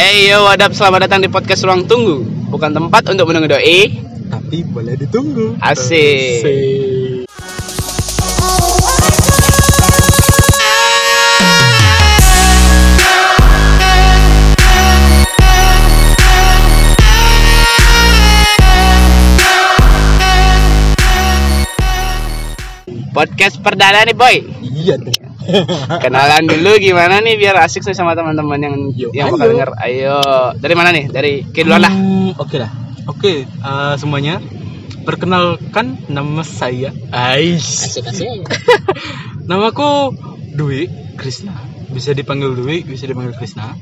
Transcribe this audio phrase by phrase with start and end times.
[0.00, 4.00] Hey yo, wadap, selamat datang di podcast Ruang Tunggu Bukan tempat untuk menunggu doi
[4.32, 5.60] Tapi boleh ditunggu.
[5.60, 6.40] Asik.
[6.40, 7.28] Asik.
[23.12, 25.29] Podcast perdana nih boy Iya deh.
[26.04, 29.50] Kenalan dulu gimana nih biar asik nih sama teman-teman yang Yo, yang bakal ayo.
[29.52, 30.18] denger Ayo,
[30.56, 31.04] dari mana nih?
[31.08, 32.70] Dari keduluan lah Hmm, Oke lah.
[33.06, 34.38] Oke, eh, semuanya.
[35.00, 37.96] Perkenalkan nama saya Ais.
[37.96, 38.04] asik
[39.48, 40.14] Namaku
[40.52, 40.86] Dwi
[41.16, 41.56] Krisna.
[41.90, 43.74] Bisa dipanggil Dwi, bisa dipanggil Krisna.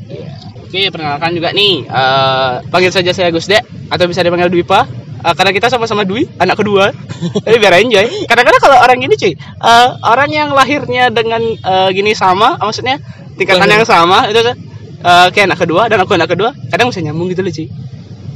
[0.65, 3.57] Oke, perkenalkan juga nih eh, Panggil saja saya Gusde
[3.89, 4.85] Atau bisa dipanggil Dwipa
[5.19, 6.95] Eh, karena kita sama-sama Dwi, anak kedua
[7.43, 12.15] Jadi biar enjoy Kadang-kadang kalau orang gini cuy eh, Orang yang lahirnya dengan eh, gini
[12.15, 13.03] sama Maksudnya
[13.35, 13.83] tingkatan Lahir.
[13.83, 14.55] yang sama Itu kan
[15.03, 17.67] eh, kayak anak kedua dan aku anak kedua Kadang bisa nyambung gitu loh cuy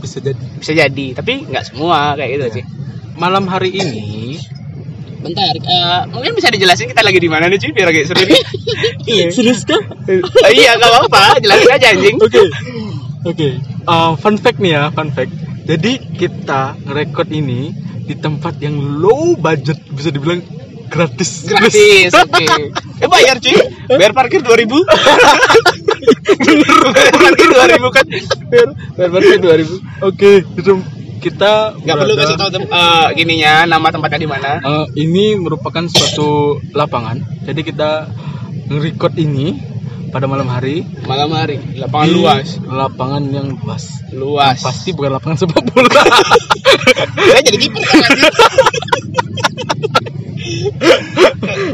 [0.03, 0.43] Bisa jadi.
[0.59, 2.65] Bisa jadi, tapi nggak semua kayak gitu cuy
[3.15, 4.43] Malam hari ini
[5.23, 8.43] Bentar, eh, mungkin bisa dijelasin kita lagi di mana nih cuy Biar agak seru nih
[9.23, 9.79] Iya Serius kah?
[10.51, 12.43] Iya, gak apa-apa, jelasin aja anjing Oke.
[13.23, 13.49] Oke.
[13.87, 15.31] Uh, fun fact nih ya, fun fact.
[15.63, 17.71] Jadi kita ngerekord ini
[18.03, 20.43] di tempat yang low budget, bisa dibilang
[20.91, 21.47] gratis.
[21.47, 22.45] gratis oke.
[23.01, 23.57] Ya bayar cuy.
[23.89, 24.69] Bayar parkir 2000
[26.93, 28.07] bayar parkir 2000 kan?
[28.51, 30.73] Bayar, bayar parkir 2000 Oke, itu
[31.23, 34.59] kita nggak perlu kasih tahu tem- eh, gininya nama tempatnya di mana.
[34.59, 37.23] Uh, ini merupakan suatu lapangan.
[37.47, 38.11] Jadi kita
[38.67, 39.55] nge-record ini
[40.13, 43.85] pada malam hari malam hari lapangan di luas lapangan yang luas.
[44.13, 45.89] luas Pasti bukan lapangan sepak bola.
[47.33, 48.13] saya jadi kiper kan.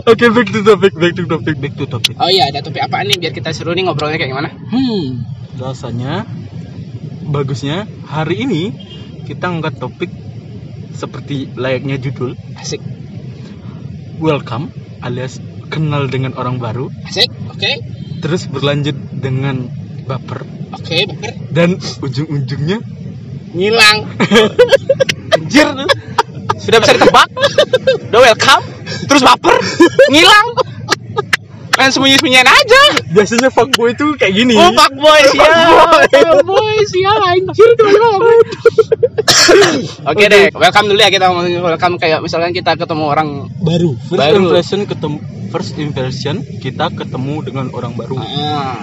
[0.09, 2.15] Oke, back to topic, back to topic, back to topic.
[2.17, 5.27] oh iya ada topik apaan nih biar kita seru nih ngobrolnya kayak gimana Hmm,
[5.59, 6.23] rasanya
[7.27, 8.63] bagusnya hari ini
[9.27, 10.09] kita angkat topik
[10.95, 12.81] seperti layaknya judul asik
[14.19, 14.71] welcome
[15.03, 17.73] alias kenal dengan orang baru, asik oke
[18.19, 19.71] terus berlanjut dengan
[20.05, 20.45] baper.
[20.75, 21.33] Oke baper.
[21.51, 22.79] Dan ujung-ujungnya
[23.55, 23.99] ngilang.
[25.35, 25.69] Anjir.
[26.59, 27.29] Sudah bisa ditebak?
[28.13, 28.65] Udah welcome.
[29.09, 29.55] Terus baper.
[30.13, 30.47] Ngilang
[31.79, 32.83] main sembunyi-sembunyian aja
[33.15, 34.59] biasanya fuckboy itu kayak gini.
[34.59, 35.55] Oh, fuckboy sial.
[36.11, 38.39] Fuckboy sial anjir fuckboy.
[40.11, 41.31] Oke deh, welcome dulu ya kita
[41.63, 43.29] welcome kayak misalkan kita ketemu orang
[43.63, 43.95] baru.
[44.11, 44.43] First Baru.
[44.51, 45.17] impression ketemu
[45.55, 48.19] first impression kita ketemu dengan orang baru.
[48.19, 48.83] Ah.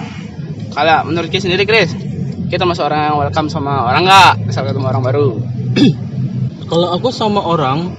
[0.72, 1.92] Kalau menurut Chris sendiri Chris,
[2.48, 4.32] kita masuk orang yang welcome sama orang nggak?
[4.48, 5.28] Misal ketemu orang baru.
[6.72, 7.92] Kalau aku sama orang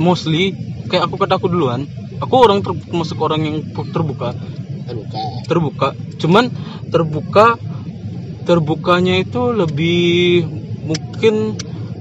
[0.00, 0.56] mostly
[0.88, 1.84] kayak aku kata aku duluan,
[2.18, 3.56] aku orang ter- termasuk orang yang
[3.94, 4.34] terbuka,
[4.86, 5.20] Terbuka.
[5.46, 5.88] terbuka.
[6.18, 6.44] Cuman
[6.90, 7.46] terbuka
[8.48, 10.44] terbukanya itu lebih
[10.88, 11.58] mungkin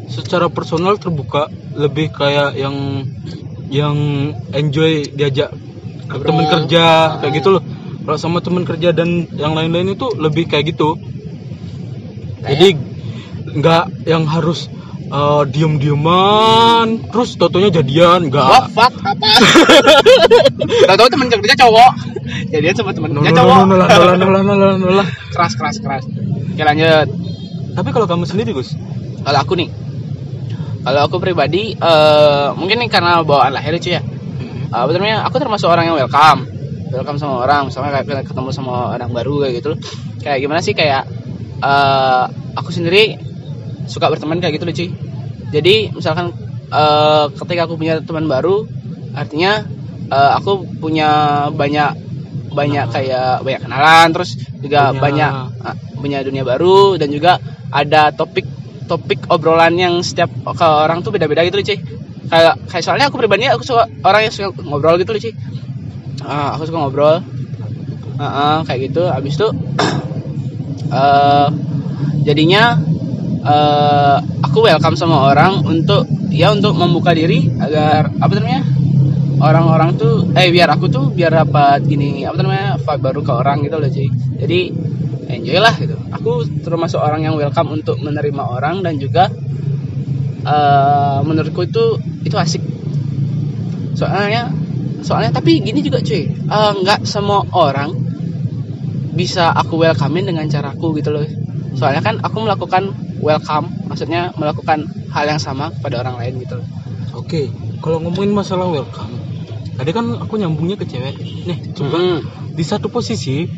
[0.07, 3.03] secara personal terbuka, lebih kayak yang
[3.67, 3.97] yang
[4.55, 5.51] enjoy diajak
[6.07, 7.63] ke temen kerja kayak gitu loh.
[8.07, 10.95] Kalau sama temen kerja dan yang lain-lain itu lebih kayak gitu.
[12.47, 12.79] Jadi
[13.59, 14.71] nggak yang harus
[15.11, 19.29] uh, diem-dieman terus totonya jadian What nggak fuck apa?
[20.87, 21.91] Tahu-tahu temen kerja cowok.
[22.51, 23.57] Jadian sama temen kerja no, cowok.
[23.57, 25.07] no, no, lah, no, lah, no, lah, no, lah, no, lah.
[25.31, 26.03] Keras keras keras.
[26.53, 27.07] Oke lanjut.
[27.77, 28.73] tapi kalau kamu sendiri Gus
[29.21, 29.69] Kalau aku nih,
[30.81, 34.01] kalau aku pribadi, eh mungkin nih karena bawaan lahir cuy ya.
[34.01, 35.27] Eh, apa namanya?
[35.27, 36.47] Aku termasuk orang yang welcome,
[36.95, 39.71] welcome sama orang, misalnya kayak ketemu sama orang baru kayak gitu.
[40.23, 41.03] Kayak gimana sih kayak
[41.59, 42.23] eh
[42.55, 43.26] aku sendiri
[43.87, 44.89] suka berteman kayak gitu loh cuy.
[45.51, 46.35] Jadi misalkan
[46.67, 48.67] eh ketika aku punya teman baru,
[49.15, 49.63] artinya
[50.11, 51.09] eh, aku punya
[51.51, 51.91] banyak
[52.51, 55.31] banyak kayak banyak kenalan, terus juga Punya- banyak
[55.67, 57.39] eh, punya dunia baru dan juga
[57.73, 58.45] ada topik
[58.87, 61.79] topik obrolan yang setiap ke orang tuh beda-beda gitu loh cuy.
[62.27, 65.33] Kayak kayak soalnya aku pribadi aku suka orang yang suka ngobrol gitu loh cuy.
[66.27, 67.15] Ah, aku suka ngobrol.
[68.17, 69.05] Ah, ah, kayak gitu.
[69.07, 69.47] Abis itu
[70.99, 71.47] eh
[72.27, 72.75] jadinya
[73.47, 78.61] eh aku welcome sama orang untuk ya untuk membuka diri agar apa namanya
[79.39, 83.63] orang-orang tuh eh biar aku tuh biar dapat gini apa namanya vibe baru ke orang
[83.63, 84.07] gitu loh cuy
[84.37, 84.59] jadi
[85.27, 85.95] enjoy lah gitu.
[86.15, 89.27] Aku termasuk orang yang welcome untuk menerima orang dan juga
[90.47, 92.63] eh menurutku itu itu asik.
[93.95, 94.51] Soalnya
[95.03, 97.91] soalnya tapi gini juga cuy eh, nggak semua orang
[99.17, 101.25] bisa aku welcomein dengan caraku gitu loh
[101.77, 102.91] soalnya kan aku melakukan
[103.21, 106.67] welcome maksudnya melakukan hal yang sama kepada orang lain gitu loh
[107.17, 107.49] Oke,
[107.81, 109.09] kalau ngomongin masalah welcome,
[109.73, 111.17] tadi kan aku nyambungnya ke cewek.
[111.49, 112.19] Nih, coba Hmm.
[112.53, 113.49] di satu posisi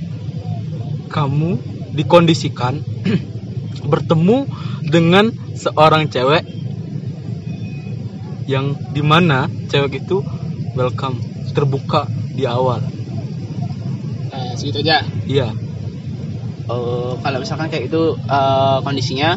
[1.12, 1.60] kamu
[1.92, 2.80] dikondisikan
[3.92, 4.48] bertemu
[4.88, 5.28] dengan
[5.60, 6.48] seorang cewek
[8.48, 10.24] yang di mana cewek itu
[10.74, 11.20] welcome
[11.54, 12.80] terbuka di awal
[14.30, 15.50] Eh, segitu aja iya
[16.70, 19.34] Eh, kalau misalkan kayak itu eh, kondisinya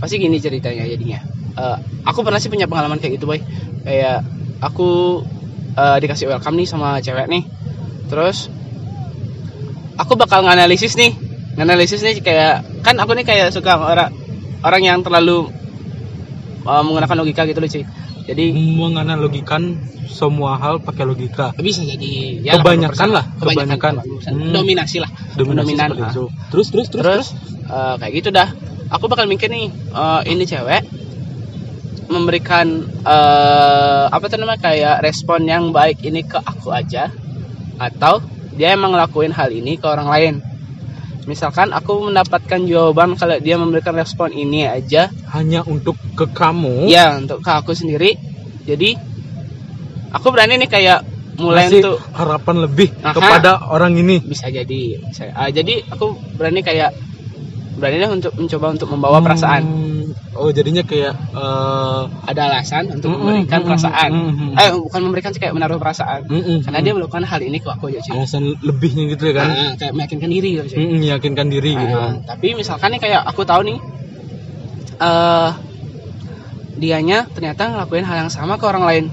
[0.00, 1.20] pasti gini ceritanya jadinya.
[1.56, 3.40] Eh, aku pernah sih punya pengalaman kayak gitu boy.
[3.88, 4.20] Kayak
[4.60, 5.22] aku
[5.80, 7.42] eh, dikasih welcome nih sama cewek nih.
[8.12, 8.52] Terus
[9.96, 11.16] aku bakal nganalisis nih.
[11.56, 14.12] Nganalisis nih kayak kan aku nih kayak suka orang
[14.60, 15.48] orang yang terlalu
[16.68, 17.84] eh, menggunakan logika gitu loh cuy
[18.24, 19.76] jadi menganalogikan
[20.08, 23.16] semua hal pakai logika bisa jadi ya Kebanyakan 80%.
[23.16, 24.30] lah, kebanyakan, kebanyakan.
[24.30, 24.32] 80%.
[24.32, 24.52] Hmm.
[24.54, 26.08] dominasi lah dominasi Dominan, ah.
[26.08, 26.24] itu.
[26.48, 27.26] terus terus terus, terus
[27.68, 28.48] eh, kayak gitu dah
[28.88, 30.82] aku bakal mikir nih eh, ini cewek
[32.08, 32.66] memberikan
[33.04, 37.12] eh, apa tuh namanya kayak respon yang baik ini ke aku aja
[37.76, 38.22] atau
[38.54, 40.34] dia emang ngelakuin hal ini ke orang lain
[41.24, 45.08] misalkan aku mendapatkan jawaban kalau dia memberikan respon ini aja.
[45.32, 46.88] Hanya untuk ke kamu?
[46.88, 48.16] Ya untuk ke aku sendiri.
[48.64, 48.96] Jadi
[50.12, 51.00] aku berani nih kayak
[51.38, 53.12] mulai ngasih untuk harapan lebih Aha.
[53.12, 54.22] kepada orang ini.
[54.22, 56.94] Bisa jadi bisa, ah, jadi aku berani kayak
[57.74, 59.62] berani deh untuk mencoba untuk membawa Hmm, perasaan.
[60.34, 64.10] Oh jadinya kayak eh, ada alasan untuk Mm-mm, memberikan mm-mm, perasaan.
[64.10, 64.50] mm-mm.
[64.54, 66.20] eh bukan memberikan sih kayak menaruh perasaan.
[66.26, 69.48] Mm-mm, karena dia melakukan hal ini ke aku aja cuy alasan lebihnya gitu ya kan?
[69.48, 71.98] Ah, kayak meyakinkan diri gitu cuy Mm-mm, meyakinkan diri gitu.
[71.98, 73.78] Ah, tapi misalkan nih kayak aku tahu nih
[74.96, 75.50] eh
[76.74, 79.04] dianya ternyata ngelakuin hal yang sama ke orang lain.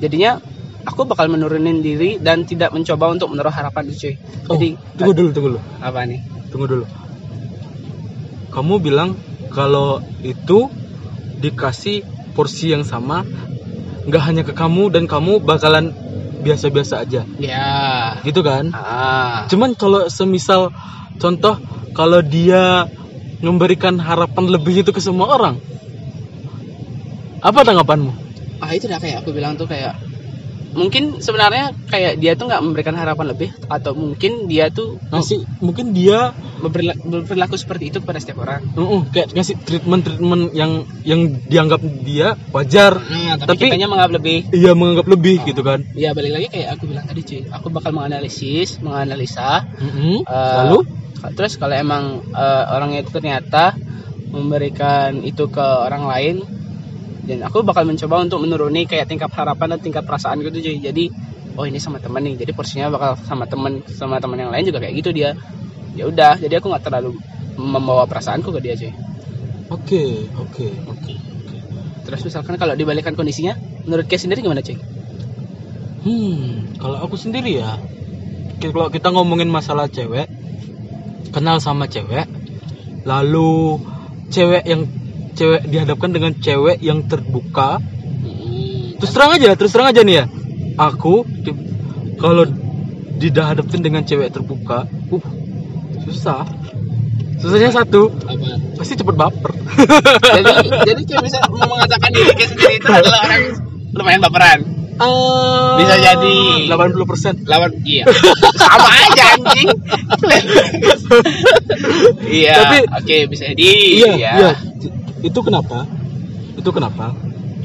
[0.00, 0.40] Jadinya
[0.84, 4.16] aku bakal menurunin diri dan tidak mencoba untuk menaruh harapan cuy
[4.48, 5.60] oh, jadi tunggu dulu tunggu dulu.
[5.80, 6.20] Apa nih?
[6.52, 6.84] Tunggu dulu
[8.54, 9.18] kamu bilang
[9.50, 10.70] kalau itu
[11.42, 12.06] dikasih
[12.38, 13.26] porsi yang sama
[14.06, 15.90] nggak hanya ke kamu dan kamu bakalan
[16.44, 17.24] biasa-biasa aja.
[17.40, 18.20] Ya.
[18.22, 18.70] Gitu kan?
[18.70, 19.48] Ah.
[19.48, 20.70] Cuman kalau semisal
[21.18, 21.58] contoh
[21.96, 22.86] kalau dia
[23.42, 25.56] memberikan harapan lebih itu ke semua orang
[27.44, 28.12] apa tanggapanmu?
[28.64, 29.92] Ah itu dah kayak aku bilang tuh kayak
[30.74, 35.94] mungkin sebenarnya kayak dia tuh nggak memberikan harapan lebih atau mungkin dia tuh ngasih mungkin
[35.94, 38.62] dia berperilaku seperti itu kepada setiap orang.
[38.74, 44.12] Uh, kayak ngasih treatment treatment yang yang dianggap dia wajar nah, tapi, Tapi- kitanya menganggap
[44.18, 44.38] lebih.
[44.50, 45.86] iya menganggap lebih gitu kan.
[45.94, 47.40] Ya balik lagi kayak aku bilang tadi cuy.
[47.54, 50.26] Aku bakal menganalisis menganalisa Mm-mm.
[50.26, 50.80] eh, lalu?
[51.38, 53.72] terus kalau emang eh, orangnya itu ternyata
[54.28, 56.36] memberikan itu ke orang lain
[57.24, 61.04] dan aku bakal mencoba untuk menuruni kayak tingkat harapan dan tingkat perasaan gitu cuy jadi
[61.54, 62.34] oh ini sama temen nih.
[62.44, 65.32] Jadi porsinya bakal sama temen sama teman yang lain juga kayak gitu dia.
[65.94, 67.16] Ya udah jadi aku nggak terlalu
[67.58, 68.92] membawa perasaanku ke dia cuy
[69.70, 70.04] oke
[70.38, 70.66] oke.
[70.90, 71.14] Oke
[72.04, 73.56] terus misalkan kalau dibalikan kondisinya
[73.88, 74.76] menurut Kia sendiri gimana cuy
[76.04, 77.80] hmm kalau aku sendiri ya
[78.60, 80.28] kalau kita ngomongin masalah cewek
[81.32, 82.28] kenal sama cewek
[83.08, 83.80] lalu
[84.28, 84.84] cewek yang
[85.34, 87.78] cewek dihadapkan dengan cewek yang terbuka.
[87.78, 90.24] Hmm, terus terang aja terus terang aja nih ya.
[90.80, 91.58] Aku di-
[92.16, 92.46] kalau
[93.14, 95.24] dihadapin dengan cewek terbuka uh
[96.02, 96.46] susah.
[97.34, 98.78] Susahnya satu apa?
[98.78, 99.52] pasti cepet baper.
[100.22, 100.50] Jadi
[100.86, 103.42] jadi Kia bisa mengatakan diri sendiri itu adalah orang
[103.92, 104.60] lumayan baperan.
[105.74, 106.70] Bisa jadi.
[106.70, 107.34] 80 persen.
[107.44, 108.06] Lawan iya.
[108.54, 109.68] Sama aja anjing.
[112.24, 114.32] Iya Tapi- oke bisa jadi iya ya.
[114.34, 114.50] iya
[115.24, 115.88] itu kenapa?
[116.54, 117.16] Itu kenapa?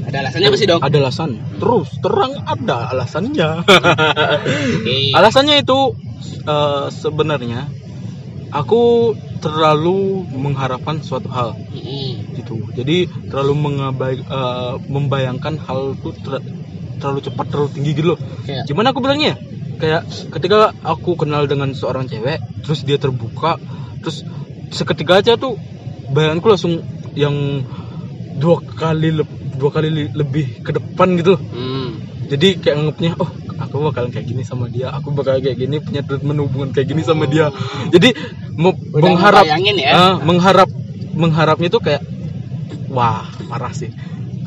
[0.07, 1.29] Ada alasannya pasti dong ada alasan.
[1.59, 3.49] Terus terang ada alasannya.
[5.19, 5.79] Alasannya itu
[6.47, 7.69] eh, sebenarnya
[8.49, 9.13] aku
[9.43, 11.53] terlalu mengharapkan suatu hal.
[12.33, 12.55] Gitu.
[12.73, 16.45] Jadi terlalu mengabai, eh, membayangkan hal itu ter-
[16.97, 18.19] terlalu cepat terlalu tinggi gitu loh.
[18.43, 19.37] Kayak- gimana aku bilangnya?
[19.79, 23.55] Kayak ketika aku kenal dengan seorang cewek terus dia terbuka
[24.03, 24.27] terus
[24.75, 25.55] seketika aja tuh
[26.11, 26.83] bayanganku langsung
[27.15, 27.65] yang
[28.39, 31.35] dua kali leb- dua kali li- lebih ke depan gitu.
[31.35, 31.89] Loh Hmm.
[32.29, 35.99] jadi kayak anggapnya oh aku bakalan kayak gini sama dia aku bakal kayak gini punya
[36.01, 37.51] treatment hubungan kayak gini sama dia.
[37.91, 38.15] Jadi
[38.55, 39.57] me- Udah mengharap ya.
[39.91, 40.69] ah, mengharap
[41.13, 42.01] mengharapnya tuh kayak
[42.87, 43.91] wah parah sih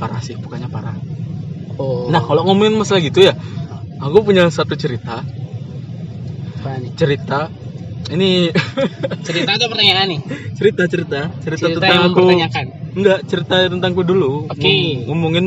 [0.00, 0.96] parah sih bukannya parah.
[1.76, 2.08] Oh.
[2.08, 3.36] Nah kalau ngomongin masalah gitu ya
[4.00, 5.20] aku punya satu cerita.
[6.94, 7.50] Cerita
[8.10, 8.50] ini
[9.22, 10.20] cerita atau pertanyaan nih?
[10.58, 11.30] Cerita cerita.
[11.38, 12.62] Cerita, cerita tentang yang aku.
[12.92, 14.50] enggak cerita tentangku dulu.
[14.50, 14.58] Oke.
[14.58, 15.46] Ngom- ngomongin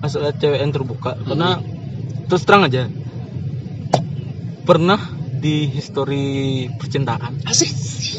[0.00, 1.18] masalah cewek yang terbuka.
[1.20, 1.60] Karena
[2.26, 2.88] terus terang aja
[4.64, 5.00] pernah
[5.40, 7.42] di history percintaan.
[7.44, 7.68] Asik.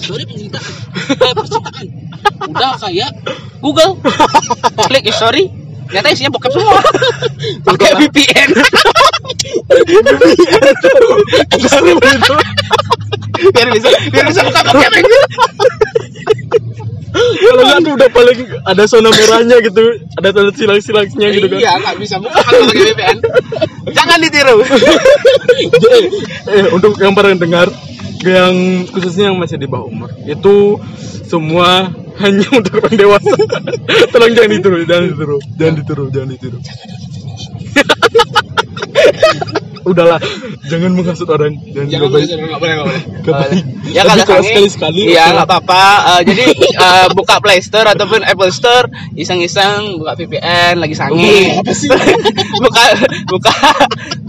[0.02, 0.72] Sorry percintaan.
[1.16, 1.86] Eh percintaan.
[2.50, 3.12] Udah kayak
[3.60, 3.98] Google.
[4.90, 5.46] Klik history
[5.92, 6.80] ternyata isinya bokep semua.
[7.68, 8.50] Pakai VPN
[13.50, 15.24] biar bisa biar bisa buka paket anjir
[17.12, 19.84] kalau nggak tuh udah paling ada zona merahnya gitu.
[20.16, 21.60] Ada tanda silang-silangnya gitu kan.
[21.60, 23.18] Iya nggak bisa buka kalau pakai VPN
[23.92, 24.56] jangan ditiru.
[25.52, 27.68] Eh, eh, untuk yang para dengar
[28.24, 30.80] yang khususnya yang masih di bawah umur itu
[31.28, 33.36] semua hanya untuk orang dewasa.
[34.16, 36.60] Tolong jangan ditiru jangan ditiru jangan ditiru jangan ditiru
[39.84, 40.20] udahlah
[40.70, 41.54] jangan menghasut orang.
[41.74, 42.74] Jangan jangan nggak baik boleh nggak boleh.
[42.74, 43.04] nggak boleh.
[43.26, 43.64] Baik.
[43.96, 45.34] ya kalau sange, sekali-sekali, iya oke.
[45.36, 45.84] nggak apa-apa.
[46.02, 48.86] Eh, jadi eh, buka Play Store ataupun Apple Store
[49.18, 51.58] iseng-iseng buka VPN lagi sange.
[51.58, 51.90] Oh, apa sih?
[52.64, 52.84] buka
[53.30, 53.54] buka.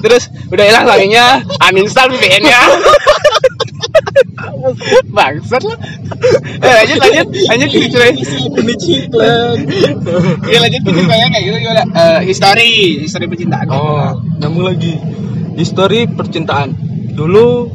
[0.03, 1.27] Terus udah hilang sangenya
[1.69, 2.61] uninstall VPN-nya
[5.17, 5.79] bangsat lah.
[6.63, 7.27] Eh, lanjut lanjut.
[7.51, 8.11] Lanjut cuy
[8.63, 9.57] ini ciklan
[10.49, 11.85] Iya lanjut bikin kayak kayak gitu gimana?
[11.93, 13.67] Eh, history, history percintaan.
[13.69, 14.97] oh nyambung lagi
[15.55, 16.73] histori percintaan
[17.13, 17.69] dulu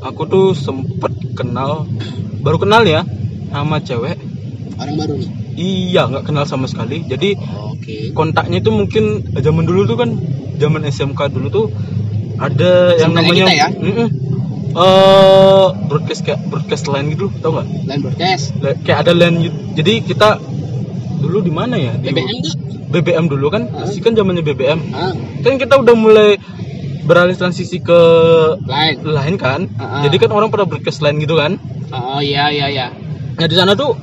[0.00, 1.84] aku tuh sempet kenal
[2.40, 3.04] baru kenal ya
[3.48, 4.16] sama cewek
[4.76, 5.28] orang baru nih.
[5.54, 7.36] iya nggak kenal sama sekali jadi
[7.68, 8.12] Oke.
[8.12, 10.10] kontaknya itu mungkin zaman dulu tuh kan
[10.56, 11.66] zaman SMK dulu tuh
[12.40, 13.68] ada yang SMK-nya namanya kita ya?
[13.70, 14.08] Mm-mm.
[14.70, 18.54] Eh, broadcast kayak broadcast line gitu tau nggak Line broadcast.
[18.56, 19.56] Le- kayak ada gitu.
[19.74, 20.28] jadi kita
[21.20, 22.54] dulu di mana ya Di- BBM tuh.
[22.88, 25.12] BBM dulu kan masih kan zamannya BBM Ah,
[25.42, 26.38] kan kita udah mulai
[27.10, 28.00] beralih transisi ke
[28.62, 29.02] line.
[29.02, 30.00] lain kan ah.
[30.00, 31.58] jadi kan orang pada broadcast line gitu kan
[31.90, 32.86] Oh iya iya iya.
[33.34, 33.98] nah di sana tuh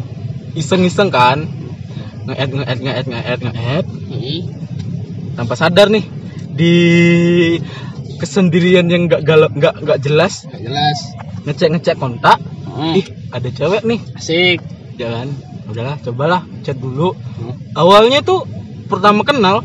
[0.54, 1.48] iseng-iseng kan
[2.28, 4.40] nge-add nge-add nge-add nge-add nge-add Hmm.
[5.34, 6.04] tanpa sadar nih
[6.52, 6.74] di
[8.18, 10.98] kesendirian yang nggak galak nggak nggak jelas Nggak jelas.
[11.46, 12.94] ngecek ngecek kontak Hmm.
[12.94, 14.60] ih ada cewek nih Asik.
[14.98, 15.32] jalan
[15.66, 17.56] udahlah cobalah chat dulu Hmm.
[17.74, 18.44] awalnya tuh
[18.86, 19.64] pertama kenal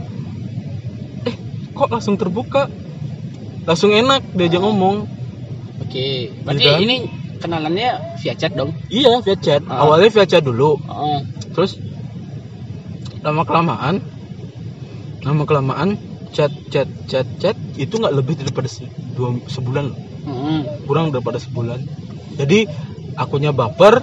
[1.25, 1.35] eh
[1.71, 2.71] kok langsung terbuka
[3.63, 5.07] langsung enak diajak ngomong
[5.83, 6.31] Oke.
[6.43, 6.81] Berarti Iya kan?
[6.81, 6.97] ini
[7.37, 8.71] kenalannya via chat dong.
[8.89, 9.83] iya via chat Ah.
[9.83, 11.19] awalnya via chat dulu Oh.
[11.51, 11.75] terus
[13.21, 13.99] lama kelamaan
[15.21, 15.99] lama kelamaan
[16.31, 19.91] chat chat chat chat itu nggak lebih daripada se- dua sebulan.
[20.23, 20.63] Hmm.
[20.85, 21.83] kurang daripada sebulan
[22.33, 22.71] jadi
[23.17, 23.99] akunya baper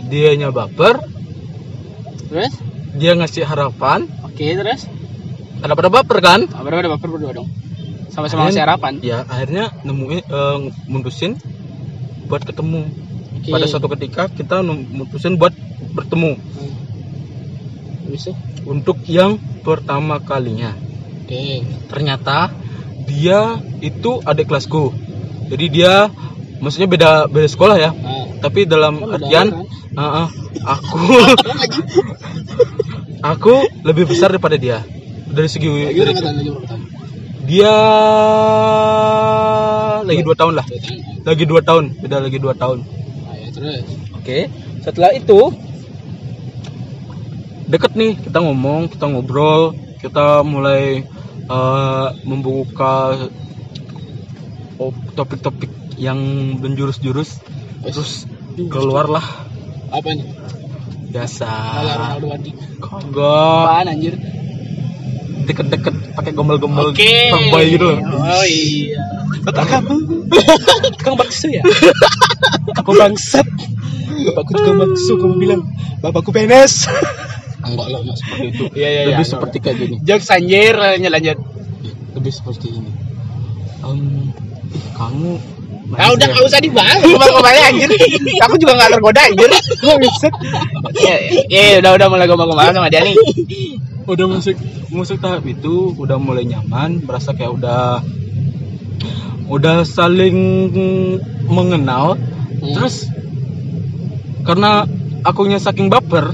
[0.00, 1.02] dianya baper
[2.26, 2.54] Terus?
[2.92, 4.86] dia ngasih harapan Oke terus?
[5.58, 7.50] ada pada baper kan Oh, berdua baper berdua dong.
[8.16, 8.92] Sama-sama ngasih harapan.
[9.04, 10.58] ya akhirnya nemuin eh,
[10.88, 11.36] mutusin
[12.26, 12.88] buat ketemu
[13.36, 13.52] Oke.
[13.52, 15.52] pada suatu ketika kita mutusin buat
[15.92, 16.74] bertemu Hmm.
[18.64, 20.72] Untuk yang pertama kalinya
[21.22, 21.60] Oke.
[21.86, 22.48] ternyata
[23.04, 24.90] dia itu adik kelasku
[25.46, 25.92] jadi dia
[26.58, 28.40] maksudnya beda beda sekolah ya Nah.
[28.40, 29.66] tapi dalam beda artian kan?
[29.94, 30.28] ah, ah,
[30.64, 31.02] aku
[33.36, 34.80] aku lebih besar daripada dia
[35.26, 36.95] dari segi Lagi dari-?
[37.46, 37.74] Dia
[40.02, 40.66] lagi dua tahun lah.
[41.26, 41.84] Lagi dua tahun.
[42.02, 42.82] Beda lagi dua tahun.
[43.26, 43.82] Ah, ya, terus?
[44.14, 44.38] oke.
[44.82, 45.38] Setelah itu
[47.70, 48.12] deket nih.
[48.18, 51.02] Kita ngomong kita ngobrol kita mulai
[51.46, 53.16] eh, membuka
[54.78, 56.18] op- topik-topik yang
[56.58, 57.40] menjurus-jurus.
[57.86, 58.26] Terus
[58.70, 59.24] keluarlah.
[59.90, 60.26] Apa nih?
[61.16, 61.48] biasa.
[62.82, 64.14] Kagak anjir?
[65.46, 67.30] Deket-deket pakai gombal-gombal Oke.
[67.32, 69.00] fuckboy gitu loh Oh iya.
[69.46, 70.26] Bapak kamu
[70.98, 71.62] tukang bakso ya?
[72.74, 73.46] Apa bangsat?
[74.26, 75.60] Bapakku tukang bakso kamu bilang
[76.02, 76.74] bapakku PNS.
[77.66, 81.38] enggak lah enggak seperti itu Iya iya lebih seperti kayak gini Jokes anjir lanjut lanjut.
[82.16, 82.90] lebih seperti ini
[83.86, 85.30] ih, kamu
[85.94, 87.90] Ah udah nggak usah dibahas gombal-gombalnya anjir.
[88.42, 89.50] Aku juga nggak tergoda anjir.
[89.86, 90.34] Bangsat.
[90.98, 91.14] Ya,
[91.46, 93.14] ya, ya, udah udah mulai gombal-gombal sama dia nih.
[94.06, 94.54] udah masuk
[94.94, 98.06] masuk tahap itu udah mulai nyaman berasa kayak udah
[99.50, 100.38] udah saling
[101.46, 102.14] mengenal
[102.56, 102.72] Hmm.
[102.72, 103.04] terus
[104.48, 104.88] karena
[105.20, 106.32] akunya saking baper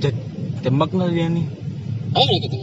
[0.00, 0.16] jadi
[0.64, 1.44] tembak lah dia nih
[2.16, 2.56] Oh gitu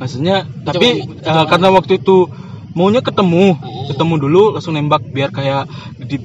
[0.00, 2.24] maksudnya tapi eh, karena waktu itu
[2.72, 5.66] maunya ketemu ketemu dulu langsung nembak biar kayak
[5.98, 6.16] di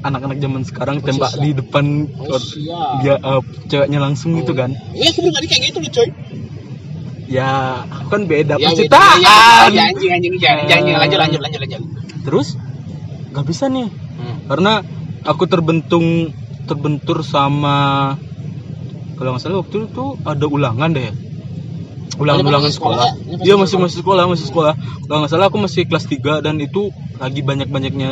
[0.00, 1.40] anak-anak zaman sekarang Oh, tembak siap.
[1.40, 1.84] di depan
[2.20, 3.00] Oh siap.
[3.00, 6.08] dia eh, ceweknya langsung gitu kan Ya aku pribadi kayak gitu loh coy.
[7.26, 7.48] ya
[7.82, 9.32] aku kan beda Ya, percintaan beda.
[9.64, 11.00] Ya, ya, anjing anjing jangan jangan jangan.
[11.00, 11.80] lanjut lanjut lanjut lanjut.
[12.22, 12.48] terus
[13.30, 14.36] nggak bisa nih Hmm.
[14.46, 14.72] karena
[15.22, 16.30] aku terbentung
[16.64, 18.14] terbentur sama
[19.14, 21.10] kalau nggak salah waktu itu ada ulangan deh
[22.14, 23.10] ulangan-ulangan masih sekolah ya?
[23.42, 23.84] Iya masih sekolah.
[23.84, 24.72] masih sekolah masih sekolah
[25.04, 28.10] kalau nggak salah aku masih kelas 3 dan itu lagi banyak-banyaknya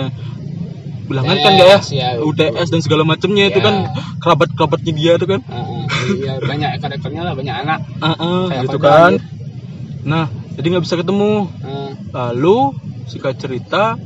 [1.02, 3.64] ulangan kan nggak ya UTS, ya, UTS dan segala macamnya itu Ya.
[3.64, 3.74] kan
[4.18, 5.82] kerabat-kerabatnya dia tuh kan Heeh.
[6.18, 7.78] Iya banyak ekor-ekornya lah banyak anak.
[8.00, 8.16] Ah,
[8.48, 9.24] Kayak gitu kan aja.
[10.02, 11.90] nah jadi nggak bisa ketemu Heeh.
[12.10, 12.58] lalu
[13.06, 13.98] singkat cerita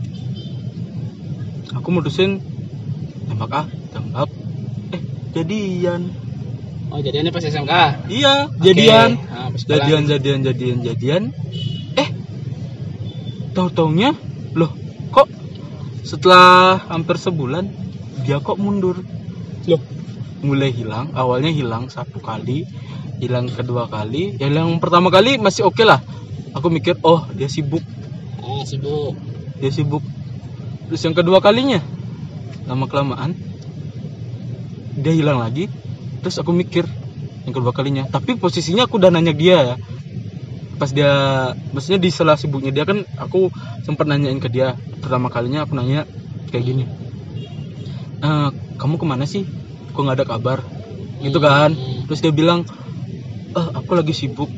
[1.73, 2.41] aku mutusin
[3.29, 4.29] tembak ah tembak
[4.91, 5.01] eh
[5.33, 6.11] jadian
[6.87, 7.73] Oh, jadiannya pas SMK.
[8.09, 8.63] iya Oke.
[8.63, 9.11] jadian.
[9.29, 11.23] Ah, jadian jadian jadian jadian.
[11.99, 12.09] Eh
[13.53, 14.15] tahu taunya
[14.55, 14.71] loh
[15.11, 15.27] kok
[16.07, 17.67] setelah hampir sebulan
[18.23, 19.03] dia kok mundur?
[19.67, 19.83] Loh,
[20.47, 22.65] mulai hilang awalnya hilang satu kali
[23.19, 24.37] hilang kedua kali.
[24.39, 26.01] Ya yang pertama kali masih oke lah.
[26.55, 27.83] Aku mikir oh dia sibuk.
[28.41, 29.19] Ah sibuk.
[29.59, 30.05] dia sibuk.
[30.87, 31.83] Terus yang kedua kalinya
[32.67, 33.35] lama kelamaan
[34.99, 35.71] dia hilang lagi
[36.27, 36.83] terus aku mikir
[37.47, 38.03] yang kedua kalinya.
[38.11, 39.77] Tapi posisinya aku udah nanya dia ya.
[40.75, 41.15] Pas dia
[41.71, 43.55] maksudnya di sela sibuknya dia kan aku
[43.87, 44.75] sempat nanyain ke dia.
[44.99, 46.03] Pertama kalinya aku nanya
[46.51, 46.85] kayak gini.
[48.27, 49.47] "Eh, kamu ke mana sih?
[49.95, 50.59] Kok nggak ada kabar?
[51.23, 51.79] Gitu kan.
[52.11, 52.67] Terus dia bilang
[53.55, 54.51] eh aku lagi sibuk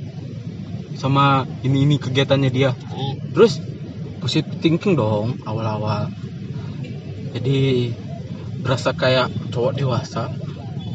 [0.97, 2.73] sama ini ini kegiatannya dia.
[3.37, 3.61] Terus
[4.25, 6.09] positive thinking dong awal-awal.
[7.37, 7.93] Jadi
[8.65, 10.33] berasa kayak cowok dewasa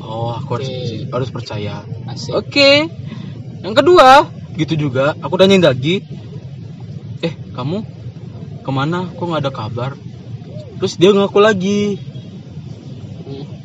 [0.03, 1.09] oh aku harus Oke.
[1.09, 1.75] harus percaya.
[2.35, 2.91] Oke.
[3.63, 5.15] Yang kedua gitu juga.
[5.23, 6.03] Aku tanyain lagi.
[7.23, 7.81] Eh kamu
[8.61, 9.07] ke mana?
[9.15, 9.91] Kok nggak ada kabar?
[10.77, 11.81] Terus dia ngaku lagi.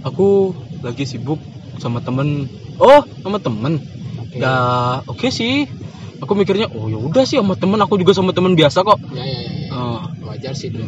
[0.07, 1.43] Aku lagi sibuk
[1.83, 2.47] sama temen.
[2.79, 3.83] Oh sama temen?
[4.23, 4.39] Oke.
[4.39, 4.55] ya
[5.05, 5.67] oke sih.
[6.19, 7.79] Aku mikirnya oh ya udah sih sama temen.
[7.83, 8.99] Aku juga sama temen biasa kok.
[9.11, 9.71] Ya, ya, ya, ya.
[9.75, 10.87] Oh, Wajar sih dulu.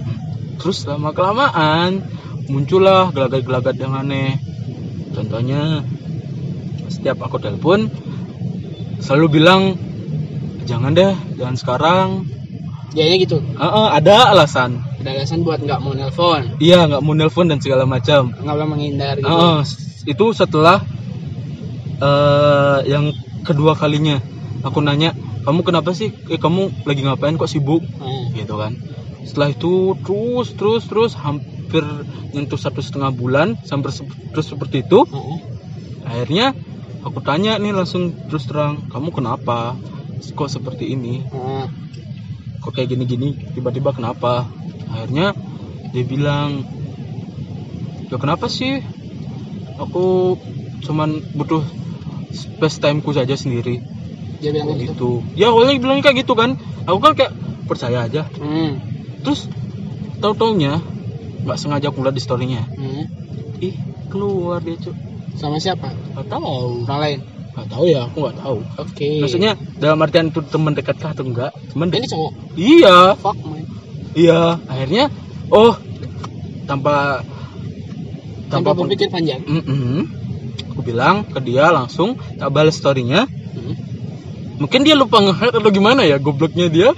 [0.60, 2.04] terus lama kelamaan
[2.52, 4.36] muncullah gelagat-gelagat yang aneh
[5.10, 5.82] contohnya
[6.90, 7.88] setiap aku telepon
[9.00, 9.74] selalu bilang
[10.68, 12.08] jangan deh jangan sekarang.
[12.90, 13.38] Ya, ya gitu.
[13.54, 14.82] Ah, ah, ada alasan.
[14.98, 18.34] Ada alasan buat nggak mau nelpon, iya nggak mau nelpon dan segala macam.
[18.34, 19.30] Nggak boleh menghindar gitu.
[19.30, 19.62] Ah,
[20.06, 20.82] itu setelah
[22.02, 23.14] eh yang
[23.46, 24.18] kedua kalinya.
[24.60, 26.12] Aku nanya kamu kenapa sih?
[26.28, 27.38] Eh, kamu lagi ngapain?
[27.38, 27.80] Kok sibuk?
[28.02, 28.76] Ah, gitu kan.
[29.24, 31.12] Setelah itu terus terus terus
[31.70, 31.86] hampir
[32.34, 33.94] nyentuh satu setengah bulan sampai
[34.34, 35.06] terus seperti itu.
[35.06, 35.38] Ah.
[36.10, 36.50] akhirnya
[37.06, 39.78] aku tanya nih langsung terus terang kamu kenapa
[40.18, 41.22] kok seperti ini?
[41.30, 41.70] Ah,
[42.58, 44.50] kok kayak gini gini tiba-tiba kenapa?
[44.90, 45.30] Akhirnya
[45.94, 46.66] dia bilang
[48.10, 48.82] ya kenapa sih?
[49.78, 50.34] Aku
[50.82, 51.62] cuman butuh
[52.34, 53.78] space timeku saja sendiri.
[54.42, 55.22] Dia bilang kayak gitu.
[55.22, 55.38] gitu.
[55.38, 56.58] Ya awalnya bilangnya kayak gitu kan.
[56.90, 57.30] Aku kan kayak
[57.70, 58.26] percaya aja.
[58.42, 58.82] Hmm.
[59.22, 59.46] terus
[60.18, 60.80] tahu taunya
[61.40, 63.04] nggak sengaja aku lihat di storynya Hmm.
[63.58, 63.74] ih
[64.06, 64.94] keluar dia cuy
[65.32, 65.88] Sama siapa?
[66.10, 67.20] nggak tahu Orang lain.
[67.50, 69.10] nggak tahu ya aku nggak tahu Oke.
[69.20, 72.32] maksudnya dalam artian itu teman dekat kah atau enggak teman ini cowok.
[72.54, 73.62] iya Fuck man.
[74.12, 75.04] iya akhirnya
[75.48, 75.74] oh
[76.64, 77.24] tanpa
[78.48, 79.38] Tanpa pun- berpikir panjang.
[79.44, 80.10] Mm-mm.
[80.68, 83.74] aku bilang ke dia langsung tak balas storynya Hmm.
[84.58, 86.90] mungkin dia lupa nge atau gimana ya gobloknya dia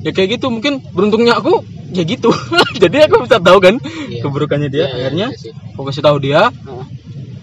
[0.00, 2.30] ya kayak gitu mungkin beruntungnya aku ya gitu
[2.82, 3.74] jadi aku bisa tahu kan
[4.06, 4.22] Iya.
[4.22, 5.52] keburukannya dia Iya, iya, akhirnya iya sih.
[5.72, 6.50] aku kasih tahu dia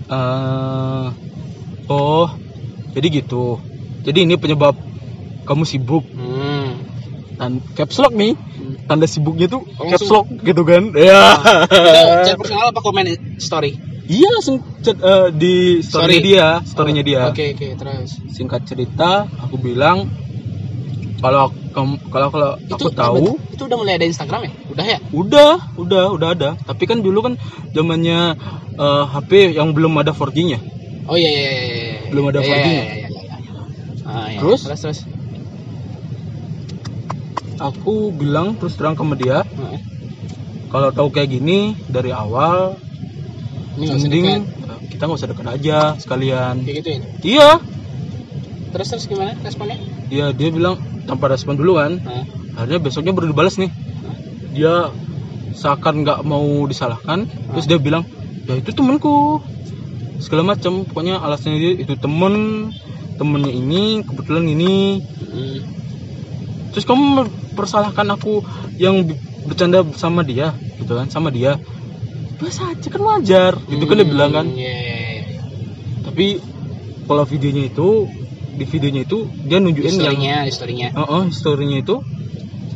[0.05, 1.05] eh
[1.87, 2.27] oh
[2.91, 3.57] jadi gitu
[4.01, 4.75] jadi ini penyebab
[5.43, 6.79] kamu sibuk Hmm.
[7.35, 8.75] dan caps lock nih Hmm.
[8.85, 10.23] tanda sibuknya tuh Oh, caps langsung.
[10.23, 13.05] lock gitu kan ya Itu chat personal apa komen
[13.37, 13.71] story?
[14.05, 16.25] iya langsung chat eh, di story Story.
[16.25, 18.09] dia storynya Oh, dia Oke oke terus.
[18.29, 20.07] singkat cerita aku bilang
[21.17, 24.51] kalau kamu kalau kalau aku tahu itu udah mulai ada Instagram ya?
[24.69, 24.97] Udah ya?
[25.11, 27.33] udah udah udah ada tapi kan dulu kan
[27.73, 28.37] zamannya
[28.77, 30.59] eh, HP yang belum ada 4G-nya
[31.03, 31.55] Oh iya iya iya.
[31.67, 31.97] iya.
[32.15, 32.71] Belum ada Iya, 4G iya, -nya.
[32.71, 33.53] iya, iya, iya, iya.
[34.07, 34.39] Ah, iya.
[34.39, 34.61] Terus?
[34.63, 34.99] terus terus.
[37.59, 39.79] aku bilang terus terang sama dia Heeh.
[40.67, 42.75] kalau tahu kayak gini dari awal
[43.73, 44.25] Ini mending
[44.89, 46.99] kita nggak usah deket aja sekalian Kayak gitu ya.
[47.23, 47.49] iya
[48.69, 49.77] Terus terus gimana responnya?
[50.13, 50.77] Iya dia bilang
[51.09, 51.97] tanpa respon dulu kan.
[51.97, 52.23] Nah,
[52.53, 53.73] akhirnya besoknya baru dibalas nih.
[54.53, 54.93] Dia
[55.57, 58.03] seakan nggak mau disalahkan terus dia bilang
[58.49, 59.39] ya itu temenku
[60.17, 62.67] segala macam pokoknya alasannya dia itu temen
[63.17, 65.01] temennya ini kebetulan ini.
[65.33, 65.59] Hmm.
[66.73, 68.41] terus kamu mempersalahkan aku
[68.81, 69.05] yang
[69.45, 71.57] bercanda sama dia gitu kan sama dia.
[72.41, 73.53] Biasa aja kan wajar.
[73.69, 74.45] Gitu kan dia bilang kan.
[74.49, 75.21] iya.
[76.01, 76.41] tapi
[77.05, 78.09] kalau videonya itu
[78.53, 80.87] di videonya itu dia Di nunjukin yang story-nya, di story-nya.
[80.93, 81.95] Oh, oh, storynya itu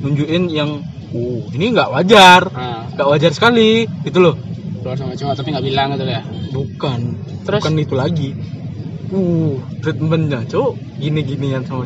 [0.01, 0.69] nunjukin yang
[1.13, 4.35] uh ini nggak wajar Nah, nggak wajar sekali gitu loh
[4.83, 6.21] keluar sama cowok tapi nggak bilang gitu ya.
[6.53, 6.99] bukan
[7.43, 7.59] Terus?
[7.63, 8.29] bukan itu lagi
[9.11, 11.83] uh treatmentnya cowok gini ginian sama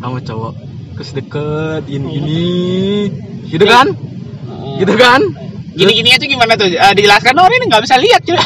[0.00, 0.52] sama cowok
[0.96, 2.44] terus deket gini gini
[3.48, 4.74] gitu kan Heeh.
[4.84, 5.22] gitu kan
[5.72, 6.68] Gini-gini aja gimana tuh?
[6.68, 8.36] Eh, dijelaskan oh ini nggak bisa lihat cuy.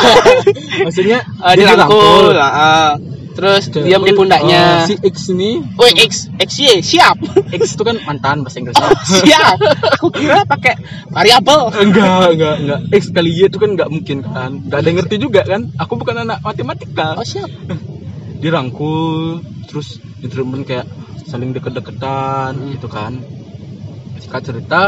[0.87, 1.27] maksudnya
[1.59, 2.31] dia dirangkul.
[2.31, 2.39] dirangkul.
[2.39, 2.91] Heeh.
[3.37, 4.83] Terus Cewek- diam di pundaknya.
[4.83, 5.61] Oh, si X ini.
[5.77, 7.21] Woi X X Y siap.
[7.53, 8.89] X itu kan mantan bahasa Inggrisnya
[9.21, 9.61] siap.
[9.95, 10.75] Aku kira pakai
[11.07, 11.69] variabel.
[11.77, 12.81] Enggak enggak enggak.
[12.91, 14.51] X kali Y itu kan enggak mungkin kan.
[14.59, 15.69] Enggak ada yang ngerti juga kan.
[15.77, 17.13] Aku bukan anak matematika.
[17.15, 17.53] Oh siap.
[18.37, 20.87] Dirangkul terus di treatment kayak
[21.25, 22.73] saling deket-deketan Hmm.
[22.73, 23.21] gitu kan.
[24.17, 24.81] Singkat cerita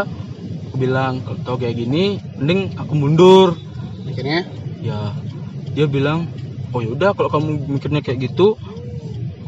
[0.68, 3.56] aku bilang kalau tau kayak gini mending aku mundur.
[4.04, 4.48] Akhirnya?
[4.78, 5.12] Ya
[5.68, 6.26] dia bilang
[6.72, 8.56] oh yaudah kalau kamu mikirnya kayak gitu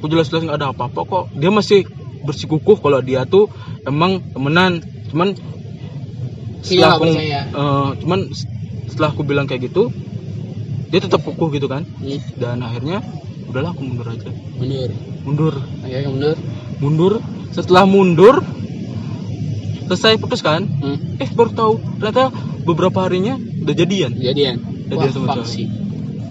[0.00, 1.24] aku jelas-jelas nggak ada apa-apa kok.
[1.36, 1.84] Dia masih
[2.24, 3.52] bersikukuh kalau dia tuh
[3.84, 4.80] emang temenan.
[5.12, 5.36] Cuman
[6.60, 8.20] Iya, setelah aku eh, cuman
[8.92, 9.88] setelah aku bilang kayak gitu
[10.92, 11.84] dia tetap kukuh gitu kan.
[11.86, 13.00] Hmm, dan akhirnya
[13.48, 14.28] udahlah aku mundur aja.
[14.58, 14.90] Mundur.
[15.24, 15.54] Mundur.
[15.84, 16.36] Akhirnya mundur?
[16.80, 17.12] Mundur.
[17.52, 18.44] Setelah mundur
[19.88, 20.64] selesai putus kan?
[20.68, 21.74] Hmm, eh baru tahu.
[22.00, 22.32] Ternyata
[22.64, 24.12] beberapa harinya udah jadian.
[24.16, 24.56] Kejadian
[24.96, 25.79] wah Jadian sama fuck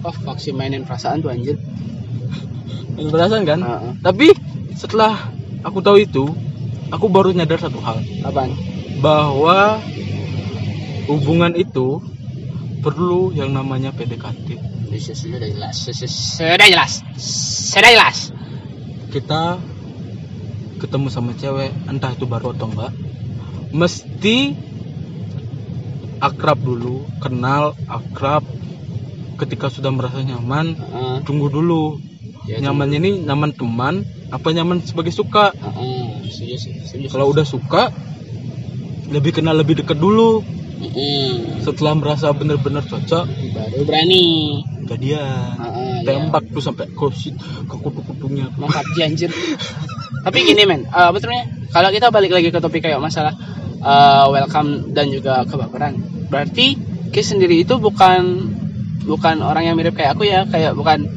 [0.00, 1.60] fuck sih mainin perasaan tuh anjir.
[2.96, 3.60] Ada perasaan kan?
[3.60, 3.92] Heeh.
[4.00, 4.32] tapi
[4.76, 5.28] setelah
[5.60, 6.24] aku tahu itu
[6.88, 8.00] aku baru nyadar satu hal.
[8.24, 8.56] Apaan?
[9.04, 9.80] Bahwa
[11.08, 12.00] hubungan itu
[12.80, 14.56] perlu yang namanya PDKT
[14.90, 16.92] Sudah jelas sudah jelas
[17.70, 18.18] sudah jelas.
[19.14, 19.60] Kita
[20.82, 22.92] ketemu sama cewek entah itu baru atau enggak
[23.70, 24.56] mesti
[26.18, 28.42] akrab dulu kenal akrab
[29.40, 31.16] ketika sudah merasa nyaman Heeh.
[31.24, 31.98] tunggu dulu.
[32.48, 35.52] Ya, nyamannya ini nyaman teman apa nyaman sebagai suka?
[35.54, 37.92] Setuju kalau udah suka
[39.10, 40.40] lebih kenal lebih dekat dulu.
[40.80, 41.60] Heeh.
[41.60, 44.64] setelah merasa benar-benar cocok baru berani.
[44.88, 46.24] jadian Heeh, iya.
[46.24, 47.36] tembak tuh sampai ke si-
[47.68, 49.28] ke kutu-kutunya mantap anjir.
[50.24, 53.36] Tapi gini men eh, apa namanya kalau kita balik lagi ke topik kayak masalah
[53.76, 56.00] eh, welcome dan juga kebaperan
[56.32, 56.80] berarti
[57.12, 58.48] Kis sendiri itu bukan
[59.04, 61.08] bukan orang yang mirip kayak aku ya kayak bukan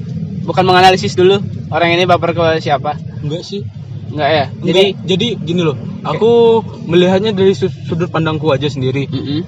[0.43, 1.39] bukan menganalisis dulu
[1.72, 2.96] orang ini baper ke siapa.
[3.24, 3.63] Enggak sih.
[4.12, 4.46] Enggak ya?
[4.62, 9.08] Jadi jadi jadi gini loh aku melihatnya dari su- sudut pandangku aja sendiri.
[9.08, 9.41] Mm-mm.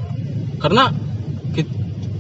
[0.56, 0.88] karena
[1.52, 1.68] ki-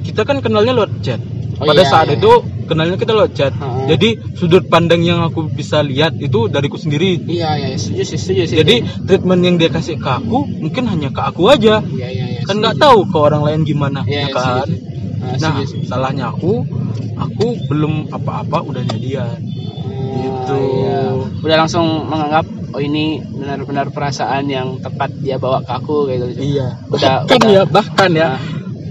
[0.05, 1.17] kita kan kenalnya lewat chat.
[1.55, 2.19] Oh pada iya, saat iya.
[2.19, 2.31] itu
[2.67, 3.55] kenalnya kita lewat chat.
[3.55, 3.95] Heeh.
[3.95, 7.15] jadi sudut pandang yang aku bisa lihat itu dariku sendiri.
[7.23, 8.57] Iya iya setuju sih setuju sih.
[8.59, 8.75] Jadi
[9.07, 11.79] treatment yang dia kasih ke aku mungkin hanya ke aku aja.
[11.79, 12.41] Iya iya iya.
[12.43, 14.67] Kan nggak tahu ke orang lain gimana Iya, ya iya, kan?
[14.67, 14.94] setuju.
[15.17, 15.79] Ah, nah setuju sih.
[15.85, 16.63] salahnya aku
[17.15, 19.39] aku belum apa-apa udah jadian
[20.15, 20.47] Gitu.
[20.47, 20.99] Oh, iya.
[21.41, 26.55] Udah langsung menganggap oh ini benar-benar perasaan yang tepat dia bawa ke aku kayak gitu.
[26.55, 27.51] iya Udah- bahkan udah.
[27.51, 28.39] ya bahkan ya Nah.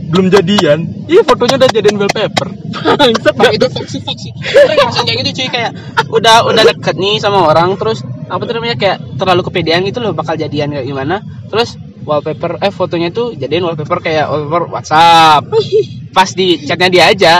[0.05, 2.49] belum jadian iya fotonya udah jadian wallpaper
[3.41, 4.29] Pak itu faksi faksi.
[4.77, 5.71] Langsung kayak gitu cuy kayak
[6.07, 10.13] udah udah deket nih sama orang terus apa tuh namanya kayak terlalu kepedean gitu loh
[10.13, 11.19] bakal jadian kayak gimana.
[11.49, 15.49] Terus wallpaper eh fotonya tuh jadiin wallpaper kayak wallpaper WhatsApp.
[16.15, 17.33] Pas di chatnya dia aja.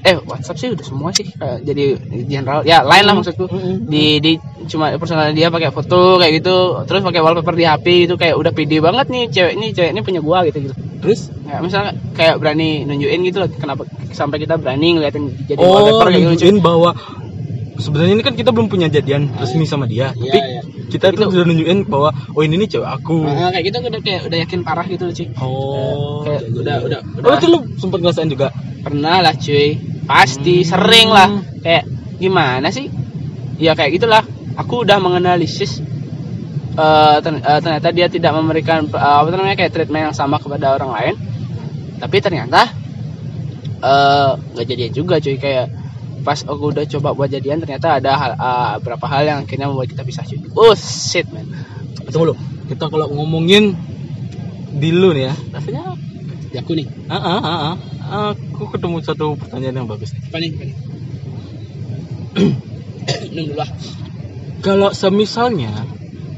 [0.00, 1.84] Eh WhatsApp sih udah semua sih kayak jadi
[2.24, 2.64] general.
[2.64, 3.44] Ya lain lah maksudku.
[3.84, 4.32] Di di
[4.64, 8.52] cuma personal dia pakai foto kayak gitu terus pakai wallpaper di HP itu kayak udah
[8.52, 10.74] pede banget nih cewek ini cewek ini punya gua gitu gitu.
[11.04, 13.84] terus Ya, misalnya kayak berani nunjukin gitu loh kenapa
[14.16, 16.58] sampai kita berani ngeliatin jadi oh wallpaper kayak gitu.
[16.58, 16.96] bahwa
[17.74, 20.60] sebenarnya ini kan kita belum punya jadian resmi sama dia Iya, tapi iya.
[20.90, 24.20] kita tuh udah nunjukin bahwa oh ini nih cewek aku Nah, kayak gitu udah kayak
[24.26, 25.26] udah yakin parah gitu loh cuy.
[25.38, 26.86] oh Kayak iya, udah iya.
[26.86, 28.48] udah oh udah itu lu sempet ngerasain juga
[28.80, 29.68] pernah lah cuy.
[30.04, 30.68] Pasti Hmm.
[30.68, 31.28] sering lah.
[31.60, 31.84] Kayak
[32.20, 32.92] gimana sih?
[33.56, 34.22] Ya kayak gitulah.
[34.54, 35.80] Aku udah menganalisis
[36.74, 40.74] eh, ten- eh, ternyata dia tidak memberikan eh, apa namanya kayak treatment yang sama kepada
[40.74, 41.14] orang lain.
[41.98, 42.70] Tapi ternyata
[43.84, 45.66] nggak jadian juga cuy kayak
[46.24, 49.92] pas aku udah coba buat jadian ternyata ada hal, eh, beberapa hal yang akhirnya membuat
[49.92, 50.40] kita pisah cuy.
[50.56, 51.44] Oh shit man.
[52.08, 52.36] tunggu lu
[52.68, 53.76] kita kalau ngomongin
[54.74, 55.82] di lu nih ya Rasanya
[56.52, 56.86] ya aku nih.
[57.08, 57.74] ah, ah, ah, ah.
[58.32, 60.50] aku ketemu satu pertanyaan yang bagus nih Apa nih?
[60.54, 60.76] Apa nih?
[63.34, 63.68] Minum dulu lah.
[64.60, 65.72] kalau semisalnya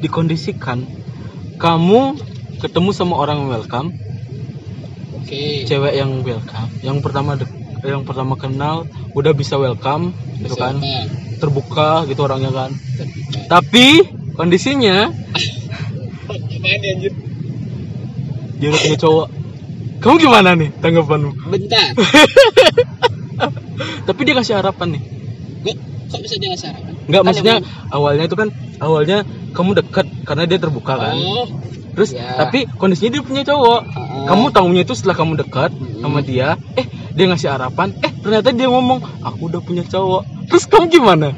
[0.01, 0.85] dikondisikan
[1.57, 2.17] kamu
[2.61, 3.93] ketemu sama orang welcome
[5.19, 5.67] Oke.
[5.67, 7.37] cewek yang welcome yang pertama
[7.85, 8.85] yang pertama kenal
[9.17, 10.77] udah bisa welcome gitu kan
[11.37, 12.71] terbuka gitu orangnya kan
[13.49, 14.05] tapi
[14.37, 15.11] kondisinya
[16.27, 16.81] Apaan
[18.57, 19.27] dia udah punya cowok
[19.97, 21.97] kamu gimana nih tanggapanmu Bentar.
[24.09, 25.03] tapi dia kasih harapan nih
[25.67, 25.77] Kok,
[26.09, 26.93] kok bisa dia ngasih harapan?
[27.07, 27.57] Enggak maksudnya
[27.91, 28.49] awalnya itu kan
[28.79, 29.19] awalnya
[29.53, 31.47] kamu dekat karena dia terbuka kan Oh.
[31.97, 32.37] terus ya.
[32.37, 34.27] tapi kondisinya dia punya cowok Ah.
[34.29, 36.01] kamu tahunya itu setelah kamu dekat Mm-mm.
[36.05, 40.67] sama dia eh dia ngasih harapan eh ternyata dia ngomong aku udah punya cowok terus
[40.67, 41.31] kamu gimana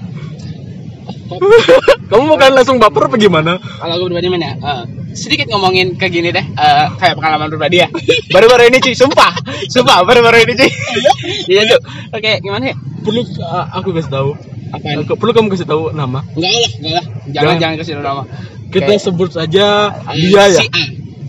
[2.09, 4.49] kamu bakal langsung baper apa gimana Kalau gue pribadi mana?
[4.51, 7.89] eh, sedikit ngomongin kayak gini deh, eh, kayak pengalaman pribadi ya.
[8.35, 9.33] Baru-baru ini cuy, sumpah,
[9.67, 10.71] sumpah baru-baru ini cuy.
[11.53, 11.81] Iya cuy.
[12.13, 12.77] Oke, gimana ya?
[12.99, 14.31] perlu uh, aku kasih tahu?
[14.73, 17.05] Aku- perlu kamu kasih tahu nama Enggak lah, enggak lah.
[17.05, 17.57] Jangan Jangan.
[17.59, 18.23] jangan kasih nama.
[18.69, 19.67] kita Kayak- sebut saja
[20.13, 20.67] Lia ya Si.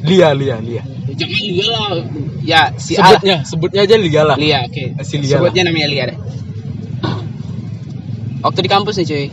[0.06, 0.84] Lia Lia Lia
[1.20, 1.90] Jangan Lia lah.
[2.42, 3.04] Ya, si A.
[3.04, 3.20] lah.
[3.20, 4.84] sebutnya sebutnya aja Lia lah Lia, oke.
[5.04, 6.18] Si Lia Sebutnya namanya Lia deh.
[8.40, 9.26] Waktu di kampus nih cuy.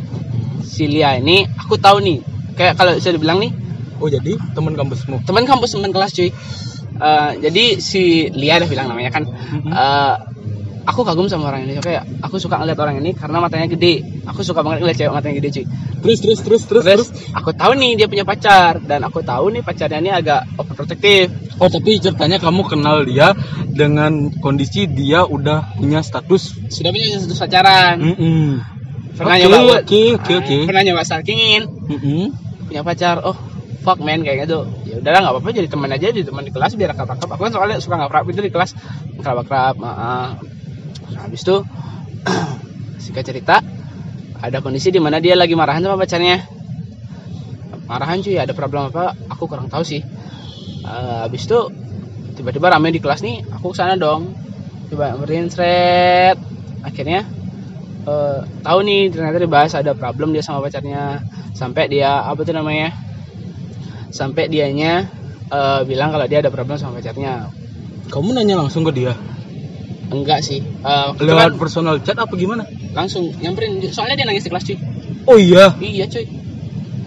[0.66, 2.18] Si Lia ini aku tahu nih.
[2.58, 3.52] Kayak kalau bisa dibilang nih,
[4.00, 6.32] oh jadi teman kampusmu teman kampus teman kelas cuy.
[6.96, 9.24] Eh, jadi si Lia ada bilang namanya kan.
[9.62, 10.14] eh,
[10.86, 14.22] aku kagum sama orang ini kayak aku suka ngeliat orang ini karena matanya gede.
[14.30, 15.64] Aku suka banget ngeliat cewek matanya gede cuy.
[16.06, 19.66] terus terus terus terus Terus aku tahu nih dia punya pacar dan aku tahu nih
[19.66, 21.34] pacarnya ini agak overprotective.
[21.58, 23.34] oh tapi ceritanya kamu kenal dia
[23.66, 27.96] dengan kondisi dia udah punya status Sudah punya status pacaran.
[27.98, 28.46] Mm-mm.
[29.16, 31.62] Pernah Oke, nyoba oke oke oke Pernah nyoba stalkingin.
[31.66, 32.24] Mm-mm.
[32.70, 33.36] punya pacar oh
[33.86, 36.74] fuck man kayak gitu ya udahlah nggak apa-apa jadi teman aja jadi teman di kelas
[36.74, 38.74] biar akrab akrab aku kan soalnya suka nggak akrab itu di kelas
[39.22, 39.78] akrab akrab
[41.12, 41.56] nah, habis itu
[43.02, 43.62] singkat cerita
[44.40, 46.44] ada kondisi di mana dia lagi marahan sama pacarnya.
[47.86, 50.02] Marahan cuy ada problem apa aku kurang tahu sih.
[50.86, 51.58] Eh, habis itu
[52.36, 54.34] tiba-tiba rame di kelas nih aku ke sana dong.
[54.92, 56.36] Coba ngerin seret
[56.84, 57.26] akhirnya
[58.06, 61.24] eh, tahu nih ternyata dibahas ada problem dia sama pacarnya.
[61.56, 62.92] Sampai dia apa tuh namanya?
[64.12, 65.08] Sampai dianya
[65.48, 67.48] eh, bilang kalau dia ada problem sama pacarnya.
[68.12, 69.16] Kamu nanya langsung ke dia
[70.22, 70.60] enggak sih.
[70.62, 72.64] Eh, itu lewat kan personal chat apa gimana?
[72.92, 73.80] Langsung nyamperin.
[73.90, 74.76] Soalnya dia nangis di kelas cuy.
[75.26, 75.74] Oh iya?
[75.76, 76.26] Iya cuy.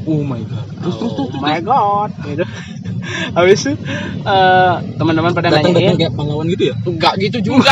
[0.08, 0.66] Oh my god.
[0.80, 2.10] Terus terus terus oh my god.
[2.24, 2.44] Gitu.
[3.38, 3.74] Habis itu
[4.22, 5.98] eh, teman-teman pada datang datang nanyain.
[5.98, 6.76] kayak pahlawan gitu ya?
[6.84, 7.72] Enggak gitu juga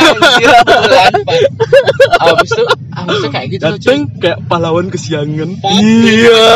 [2.18, 5.50] habis itu habis itu kayak gitu datang kayak pahlawan kesiangan.
[5.62, 6.46] Iya.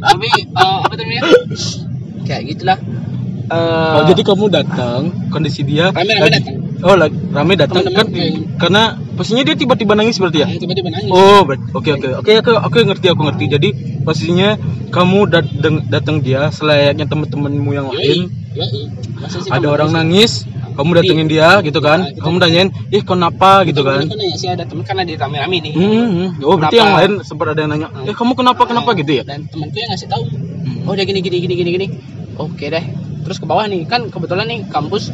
[0.00, 1.22] Tapi eh, apa namanya?
[2.26, 2.78] Kayak gitulah.
[3.50, 6.56] Eh, oh jadi kamu datang kondisi dia lagi- datang.
[6.80, 8.82] Oh lagi rame datang kan kayak- karena
[9.14, 12.78] posisinya dia tiba-tiba nangis berarti ya Ah, tiba-tiba nangis Oh, oke oke oke oke oke
[12.82, 13.44] ngerti aku ngerti.
[13.48, 13.68] Jadi
[14.00, 14.56] posisinya
[14.88, 18.32] kamu datang datang dia selayaknya teman-temanmu yang lain.
[18.52, 18.90] Yoi.
[19.48, 20.44] Ada orang nangis?
[20.70, 22.08] kamu datengin dia gitu kan.
[22.08, 24.00] Iya, Kamu tanyain, "Ih, kenapa?" gitu kan.
[24.00, 26.28] Aku nanya sih ada temen karena di rame-rame nih Hmm, hmm.
[26.40, 26.80] Oh, berarti Kenapa?
[26.80, 29.92] yang lain sempat ada yang nanya, "Eh, kamu kenapa kenapa gitu ya?" dan temanku yang
[29.92, 30.88] ngasih tahu Hmm.
[30.88, 31.86] oh dia gini gini gini gini gini
[32.34, 32.84] oke deh
[33.20, 35.12] terus ke bawah nih kan kebetulan nih kampus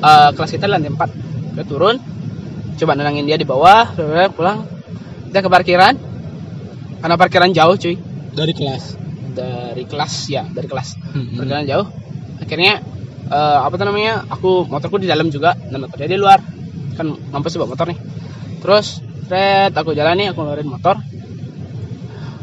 [0.00, 1.96] eh, kelas kita lantai 4 kita turun
[2.80, 3.92] coba nenangin dia di bawah
[4.32, 4.64] pulang.
[5.28, 5.94] Kita ke parkiran.
[7.00, 7.96] Karena parkiran jauh cuy.
[8.32, 8.84] Dari kelas.
[9.30, 10.98] dari kelas ya dari kelas.
[11.14, 11.38] Hmm.
[11.38, 11.86] perjalanan jauh.
[12.42, 12.82] Akhirnya
[13.30, 16.40] eh, apa namanya aku motorku di dalam juga dan motornya di luar.
[16.98, 17.98] Kan ngampus bawa motor nih.
[18.60, 20.98] Terus red aku jalan nih aku ngeluarin motor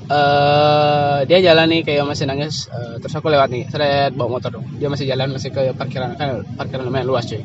[0.08, 4.56] eh dia jalan nih kayak masih nangis eh, terus aku lewat nih seret bawa motor
[4.56, 7.44] dong dia masih jalan masih ke parkiran kan parkiran lumayan luas cuy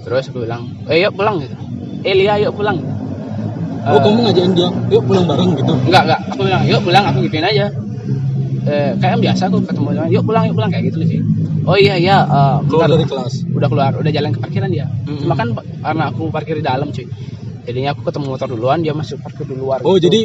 [0.00, 1.56] terus aku bilang eh yuk pulang gitu
[2.04, 2.78] eh Lia yuk pulang
[3.80, 5.72] Oh, Eh, kamu ngajakin dia, "Yuk pulang bareng" gitu.
[5.88, 6.20] Enggak, enggak.
[6.36, 7.64] Aku bilang, yuk pulang, aku gituin aja.
[8.68, 11.20] Eh, kayak biasa aku ketemu sama yuk pulang, yuk pulang kayak gitu sih.
[11.64, 13.48] Oh iya iya, eh, Keluar dari kelas.
[13.48, 14.84] udah keluar, udah jalan ke parkiran dia.
[14.84, 15.24] Mm-mm.
[15.24, 17.08] Cuma kan karena aku parkir di dalam cuy.
[17.64, 19.80] Jadinya aku ketemu motor duluan, dia masih parkir di luar.
[19.80, 20.12] Oh, gitu.
[20.12, 20.20] jadi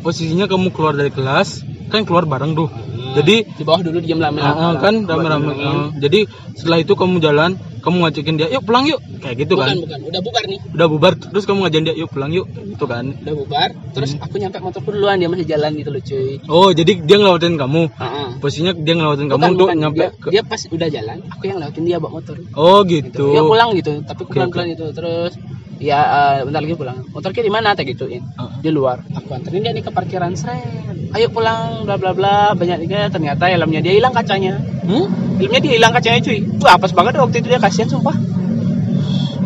[0.00, 2.68] posisinya kamu keluar dari kelas, kan keluar bareng tuh.
[3.10, 5.50] Jadi di bawah dulu diam lama ah, kan rame-rame.
[5.58, 5.90] ah.
[5.98, 9.76] jadi setelah itu kamu jalan, kamu ngajakin dia, "Yuk pulang yuk." Kayak gitu bukan kan.
[9.82, 10.58] bukan, udah bubar nih.
[10.78, 13.10] Udah bubar terus kamu ngajakin dia, "Yuk pulang yuk." Gitu kan.
[13.10, 14.22] Udah bubar, terus Hmm.
[14.22, 16.38] aku nyampe motorku duluan, dia masih jalan gitu loh cuy.
[16.46, 17.82] Oh, jadi dia ngelewatin kamu.
[17.98, 18.28] Heeh.
[18.38, 19.78] Posisinya dia ngelewatin kamu Bukan, untuk bukan.
[19.82, 22.36] nyampe dia, ke dia pas udah jalan, aku yang lewatin dia bawa motor.
[22.54, 23.10] Oh, gitu.
[23.10, 23.26] gitu.
[23.34, 25.32] Ya pulang gitu, tapi aku pelan-pelan gitu terus
[25.80, 26.98] ya eh, bentar lagi pulang.
[27.10, 27.72] Motornya di mana?
[27.72, 28.22] Tak gituin.
[28.36, 28.52] Ah.
[28.60, 29.00] Di luar.
[29.16, 30.62] Aku anterin dia nih ke parkiran seret.
[31.16, 32.52] Ayo pulang bla bla bla.
[32.52, 34.60] Banyak juga ternyata helmnya dia hilang kacanya.
[34.84, 35.08] Hmm?
[35.40, 36.38] Helmnya dia hilang kacanya cuy.
[36.60, 38.14] Wah, apes banget waktu itu dia kasihan sumpah.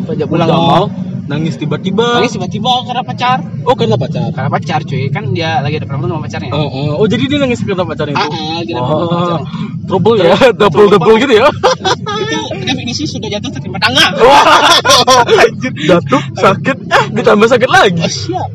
[0.04, 0.84] Pajak pulang nggak mau.
[1.24, 2.20] Nangis tiba-tiba.
[2.20, 3.38] Nangis tiba-tiba karena pacar.
[3.64, 4.28] Oh, karena pacar.
[4.36, 6.52] Karena pacar cuy, kan dia lagi ada problem sama pacarnya.
[6.52, 6.90] Oh, oh.
[7.00, 8.20] Oh, jadi dia nangis karena pacar itu.
[8.20, 9.48] Ah, ah, dia sama Oh, pacarnya.
[9.88, 11.48] trouble ya, double double gitu ya.
[11.48, 14.04] Itu definisi sudah jatuh tertimpa tangga.
[15.88, 18.04] Jatuh sakit, eh ditambah sakit lagi.
[18.04, 18.48] Oh, siap.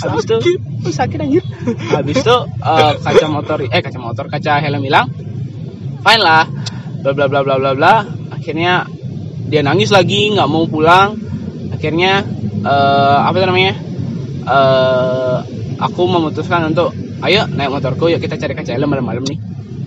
[0.00, 0.36] Habis itu
[0.84, 1.44] uh, sakit anjir.
[1.92, 2.36] Habis itu
[2.76, 5.06] eh, kaca motor eh kaca motor, kaca helm hilang.
[6.04, 6.44] Fine lah.
[7.00, 7.94] Bla bla bla bla bla bla.
[8.36, 8.84] Akhirnya
[9.48, 11.29] dia nangis lagi, nggak mau pulang.
[11.80, 12.20] Akhirnya
[12.60, 13.72] eh, apa namanya?
[14.40, 15.36] eh
[15.80, 19.38] aku memutuskan untuk ayo naik motorku yuk kita cari kaca helm malam-malam nih.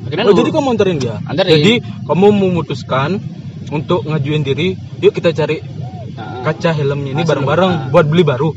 [0.04, 0.42] Akhirnya Oh, nunggu.
[0.42, 1.16] jadi kamu anterin dia.
[1.22, 1.52] Anterin.
[1.54, 3.10] Jadi kamu memutuskan
[3.70, 5.62] untuk ngajuin diri, yuk kita cari
[6.14, 7.90] Nah, kaca helmnya ini bareng-bareng Ah.
[7.90, 8.50] buat beli baru.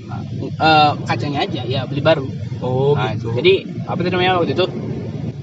[0.56, 2.24] eh, kacanya aja ya beli baru.
[2.60, 3.32] Oh, Nah, gitu.
[3.32, 4.64] Jadi apa itu namanya waktu itu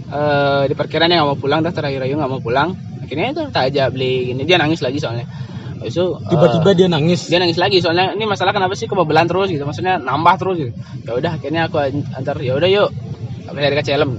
[0.10, 2.74] eh di parkiran dia nggak mau pulang, dah terakhir ayu nggak mau pulang.
[3.02, 5.26] Akhirnya itu tak aja beli gini dia nangis lagi soalnya.
[5.84, 7.28] Itu tiba-tiba eh, dia nangis.
[7.28, 7.84] dia nangis lagi.
[7.84, 9.64] Soalnya ini masalah kenapa sih kebebelan terus gitu.
[9.68, 10.72] Maksudnya nambah terus gitu.
[11.04, 11.78] Ya udah akhirnya aku
[12.16, 12.90] antar ya udah yuk.
[13.52, 14.12] Aku nyari ke Celem.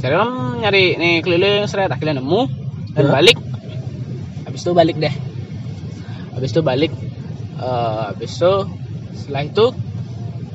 [0.00, 1.88] Celem nyari nih keliling seret.
[1.88, 2.40] Akhirnya nemu.
[2.96, 3.12] Dan Ya.
[3.12, 3.36] balik.
[4.48, 5.14] Habis itu balik deh.
[6.36, 6.92] Habis itu balik.
[7.56, 8.52] Eh, habis itu
[9.16, 9.64] setelah itu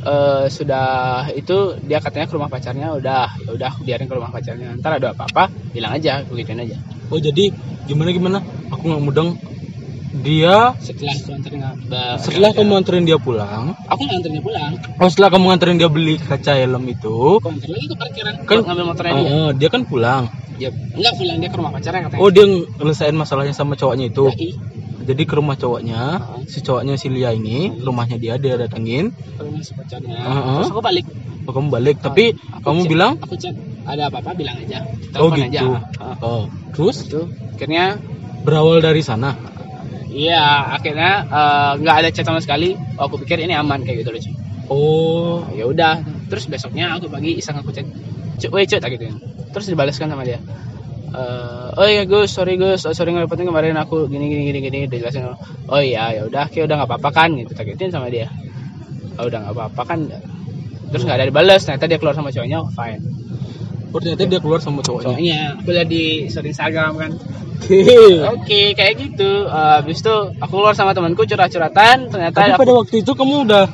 [0.02, 0.88] eh, sudah
[1.34, 4.78] itu dia katanya ke rumah pacarnya udah ya udah aku biarin ke rumah pacarnya.
[4.78, 6.78] Ntar ada apa-apa bilang aja gituin aja.
[7.12, 7.52] Oh jadi
[7.90, 8.38] gimana gimana
[8.72, 9.30] aku nggak mudeng
[10.12, 11.60] dia setelah aku anterin
[12.20, 14.72] setelah kamu anterin dia pulang aku nggak anterin dia pulang.
[15.00, 18.64] Oh setelah kamu anterin dia beli kaca helm itu aku anterin lagi ke parkiran Kan-
[18.68, 19.32] ngambil motornya dia.
[19.32, 20.24] Oh, dia kan pulang.
[20.60, 22.20] Ya, enggak pulang dia ke rumah pacarnya katanya.
[22.20, 22.46] oh dia
[22.78, 24.28] ngelesain masalahnya sama cowoknya itu.
[24.30, 24.50] Yoi,
[25.02, 26.02] jadi ke rumah cowoknya
[26.46, 30.20] si cowoknya si Lia ini ke rumahnya dia dia datangin ke rumah si pacarnya.
[30.20, 30.56] Heeh.
[30.60, 31.06] Terus aku balik.
[31.48, 31.96] oh, kamu balik.
[31.98, 33.14] Tapi Aku kamu chat- bilang?
[33.18, 33.56] aku chat.
[33.82, 34.86] Ada apa-apa bilang aja.
[35.18, 35.50] oh Telepon gitu.
[35.50, 35.62] Aja.
[35.98, 36.16] Heeh.
[36.22, 36.44] oh
[36.76, 36.98] terus?
[37.10, 37.22] Itu
[37.58, 37.98] akhirnya
[38.42, 39.34] berawal dari sana
[40.12, 42.76] iya akhirnya eh, nggak ada chat sama sekali.
[43.00, 44.34] Oh, aku pikir ini aman kayak gitu loh, cuy.
[44.72, 47.88] oh Ya udah, terus besoknya aku pagi iseng aku chat.
[48.42, 49.06] Cuk, weh, cuk, gitu.
[49.52, 50.40] Terus dibalaskan sama dia.
[51.12, 54.80] Eh, oh iya Gus, sorry Gus, oh, sorry ngerepotin kemarin aku gini gini gini gini
[54.88, 55.28] dijelasin.
[55.68, 58.32] Oh iya, ya udah, kayak udah nggak apa-apa kan gitu, tak gituin sama dia.
[59.20, 60.00] Oh udah nggak apa-apa kan.
[60.92, 63.04] Terus nggak ada dibalas, ternyata dia keluar sama cowoknya, oh, fine.
[63.92, 67.12] Oh ternyata dia keluar sama cowoknya Cowoknya, aku di story Instagram kan.
[67.62, 67.80] oke
[68.34, 69.46] Oke, kayak gitu.
[69.46, 73.46] Eh, habis itu aku keluar sama temanku curhat-curhatan, ternyata tapi aku pada waktu itu kamu
[73.46, 73.66] udah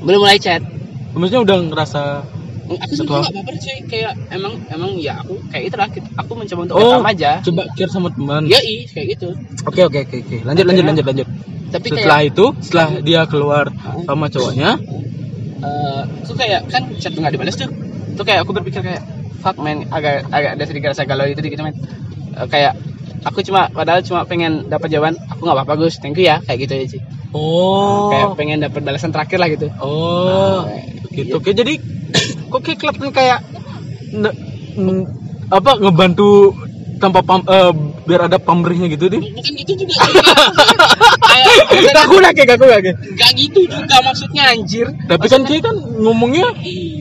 [0.00, 0.62] belum mulai chat.
[1.10, 2.02] maksudnya udah ngerasa
[2.68, 2.96] Aku Betul.
[3.00, 6.82] sebenarnya nggak apa-apa cuy, kayak emang emang ya aku kayak itulah aku mencoba untuk Oh,
[6.84, 7.30] welcome aja.
[7.40, 9.28] coba care sama teman Ya kayak gitu.
[9.64, 11.28] oke oke oke oke lanjut lanjut lanjut lanjut
[11.68, 13.64] Tapi setelah kayak itu setelah dia keluar
[14.04, 14.70] sama cowoknya
[15.58, 17.72] eh tuh kayak kan chat nggak dibalas tuh.
[18.14, 19.00] Tuh kayak aku berpikir kayak
[19.42, 21.74] fuck man, agak agak ada sedikit rasa galau itu dikit men.
[22.38, 22.74] Eh, kayak
[23.26, 26.58] aku cuma padahal cuma pengen dapat jawaban aku nggak apa-apa Gus, thank you ya kayak
[26.68, 27.02] gitu aja sih.
[27.34, 29.66] oh Kayak pengen dapat balasan terakhir lah gitu.
[29.82, 30.78] oh Nah,
[31.12, 31.74] gitu oke jadi
[32.50, 33.38] kok kayak kelihatan kayak
[34.14, 34.38] ne-
[35.48, 36.54] apa ngebantu
[36.98, 37.72] tanpa pam, eh,
[38.04, 39.94] biar ada pamrihnya gitu deh Bukan gitu juga.
[41.24, 44.86] kayak aku kayak aku kayak Gak gitu juga maksudnya anjir.
[45.06, 46.50] tapi kan dia kan ngomongnya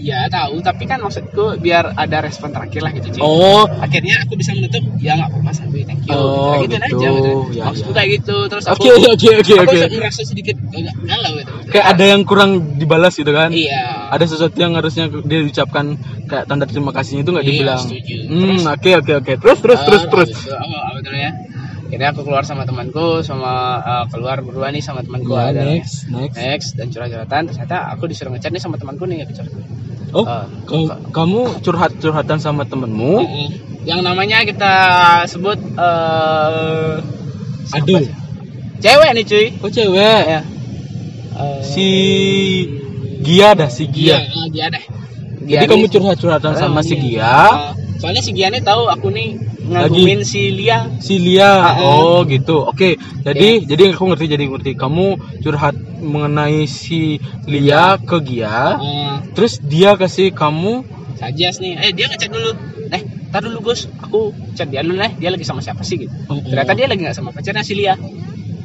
[0.07, 4.53] Iya tahu, tapi kan maksudku biar ada respon terakhir lah gitu oh Akhirnya aku bisa
[4.53, 6.13] menutup, ya nggak apa-apa santuy, thank you.
[6.13, 6.87] Oh, Kayak gitu gitu.
[6.87, 7.09] aja.
[7.51, 7.95] Ya, Maksudku ya.
[7.97, 11.51] kayak gitu, terus aku oke oke oke aku oke merasa sedikit agak galau gitu.
[11.67, 13.83] kayak ada yang kurang dibalas gitu kan Iya.
[14.09, 17.81] Ada sesuatu yang harusnya dia ucapkan kayak tanda terima kasihnya itu nggak Iya, dibilang?
[18.27, 19.33] hmm oke oke oke.
[19.39, 20.29] Terus terus terus Ah, terus.
[20.31, 21.31] habis itu Aku apa betul ya?
[21.87, 25.31] Akhirnya aku keluar sama temanku, sama eh, keluar berdua nih sama temanku.
[25.31, 26.35] Ya, ada next next.
[26.35, 27.41] Next dan curhat-curhatan.
[27.47, 29.53] Ternyata aku disuruh ngechat nih sama temanku nih curhat.
[30.11, 30.25] oh
[30.67, 33.23] ka- kamu curhat curhatan sama temenmu?
[33.23, 33.47] Mm-mm.
[33.87, 34.73] yang namanya kita
[35.27, 35.55] sebut
[37.67, 38.07] siapa aduh.
[38.83, 39.45] cewek nih cuy.
[39.63, 40.23] Oh cewek?
[40.27, 40.41] Ya
[41.37, 41.87] Eh, si
[43.21, 44.83] Gia dah si Gia, Gia ah, Gia deh.
[45.47, 47.03] Jadi kamu nih- curhat curhatan sama si Iya.
[47.03, 47.35] Gia.
[47.47, 49.29] Eh, soalnya si Gia nih tahu aku nih
[49.67, 50.87] ngagumin si Lia.
[50.99, 51.51] si Lia.
[51.71, 51.75] Ah.
[51.79, 52.63] oh gitu.
[52.63, 54.71] Oke jadi jadi aku ngerti jadi ngerti.
[54.75, 55.05] Kamu
[55.41, 60.83] curhat mengenai si Lia ke Gia Eh, terus dia kasih kamu
[61.17, 62.53] Sajas nih eh dia ngechat dulu.
[62.93, 63.01] Eh
[63.33, 63.89] tar dulu Gus.
[64.05, 65.97] Aku chat dia dulu nih dia lagi sama siapa sih?
[65.97, 66.13] gitu.
[66.29, 66.45] Oh, oh.
[66.45, 67.97] ternyata dia lagi nggak sama pacarnya si Lia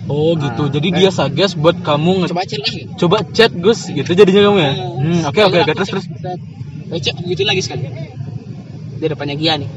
[0.08, 0.62] oh gitu.
[0.66, 0.92] Ah, jadi eh.
[0.98, 3.80] dia suggest buat kamu nge- coba chat lah coba chat Gus.
[3.88, 4.70] Gitu jadinya kamu ya?
[4.70, 5.70] Eh, hmm, oke oke oke.
[5.70, 5.88] Aku terus.
[5.88, 6.38] chat, terus chat.
[6.92, 7.82] Oh, chat gitu lagi sekali.
[8.98, 9.70] Dia depannya Gia nih.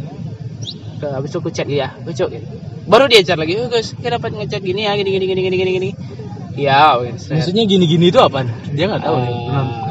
[0.95, 2.45] Ke, habis itu aku chat dia lucu gitu.
[2.85, 3.59] baru dia chat lagi.
[3.59, 5.89] Oh Gus kita dapat ngechat gini ya gini gini gini gini gini gini.
[6.55, 9.35] Ya maksudnya gini-gini itu apa dia nggak tahu nih.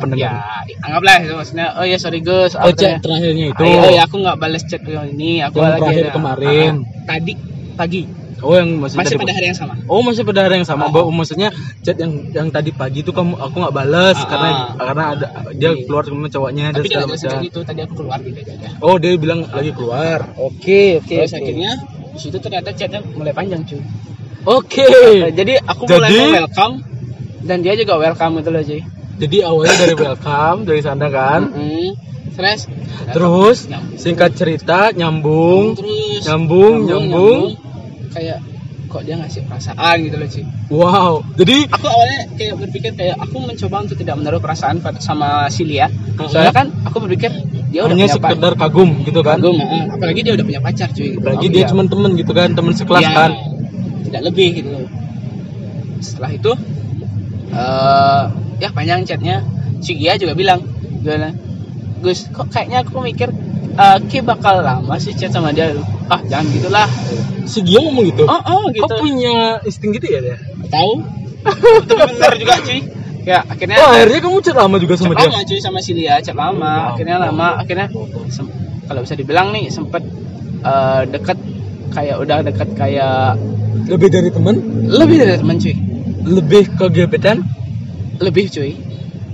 [0.01, 0.21] Pendengar.
[0.25, 0.33] ya
[0.81, 2.57] anggaplah itu maksudnya oh ya sorry Gus.
[2.57, 3.63] Oh chat terakhirnya itu.
[3.63, 5.45] Iya, iya, aku nggak balas chat yang ini.
[5.45, 6.73] Aku Yang lagi terakhir ada- kemarin.
[6.81, 7.33] Ah, tadi
[7.77, 8.01] pagi
[8.45, 10.91] oh yang masih, masih pada hari yang sama Oh masih pada hari yang sama, Ah.
[10.91, 11.49] Bah, maksudnya
[11.81, 14.59] chat yang yang tadi pagi itu kamu aku nggak balas Ah, karena ah.
[14.79, 15.83] karena ada dia Iya.
[15.83, 17.41] keluar sama cowoknya dan tapi dia segala macam.
[17.43, 20.19] gitu tadi aku keluar gitu aja Oh dia bilang lagi keluar.
[20.37, 21.09] Oke oke.
[21.11, 21.71] terus akhirnya
[22.13, 23.81] di situ ternyata chatnya mulai panjang cuy
[24.47, 24.85] Oke.
[25.19, 26.75] Nah, jadi aku mulai Jadi- mau welcome
[27.43, 28.81] dan dia juga welcome gitu loh cuy
[29.15, 31.41] Jadi awalnya dari welcome dari sana kan.
[31.49, 31.91] Mm-mm.
[32.35, 32.61] Terus
[33.07, 33.95] Terus Nyambung.
[33.97, 35.77] singkat cerita nyambung.
[35.77, 37.41] terus nyambung, nyambung.
[38.15, 38.39] Kayak
[38.85, 41.13] kok dia ngasih perasaan gitu loh cuy Wow.
[41.35, 45.63] Jadi aku awalnya kayak berpikir kayak aku mencoba untuk tidak menaruh perasaan pada sama si
[45.63, 46.25] Lia Mhm.
[46.25, 47.31] soalnya kan aku berpikir
[47.69, 49.37] dia udah hanya sekedar kagum gitu kan.
[49.37, 49.59] kagum
[49.91, 51.21] apalagi dia udah punya pacar cuy gitu.
[51.21, 53.31] Apalagi Aku dia ya- cuma temen gitu kan, temen sekelas ya, kan.
[54.05, 54.71] tidak lebih gitu
[55.99, 56.53] setelah itu
[57.51, 58.23] eh
[58.59, 59.43] ya panjang chatnya
[59.79, 60.61] si Gia juga bilang
[61.01, 61.35] gimana
[61.99, 63.29] Gus kok kayaknya aku mikir
[63.75, 65.75] eh Ki bakal lama sih chat sama dia.
[66.07, 66.89] Ah jangan gitulah.
[67.45, 68.25] Si ngomong gitu.
[68.25, 68.87] oh oh gitu.
[68.87, 70.37] Kok punya insting gitu ya dia?
[70.71, 70.93] tahu.
[71.89, 72.81] Tapi bener juga cuy.
[73.25, 75.33] Ya akhirnya Oh, akhirnya kamu chat lama juga sama chat dia.
[75.33, 76.95] lama cuy sama si Lia chat lama.
[76.95, 77.87] Akhirnya lama akhirnya
[78.85, 80.03] kalau bisa dibilang nih sempet
[80.65, 81.39] eh, deket
[81.95, 83.37] kayak udah deket kayak
[83.85, 84.55] Lebih dari teman,
[84.89, 85.75] lebih dari teman cuy.
[86.25, 87.45] Lebih ke gebetan.
[88.23, 88.73] lebih cuy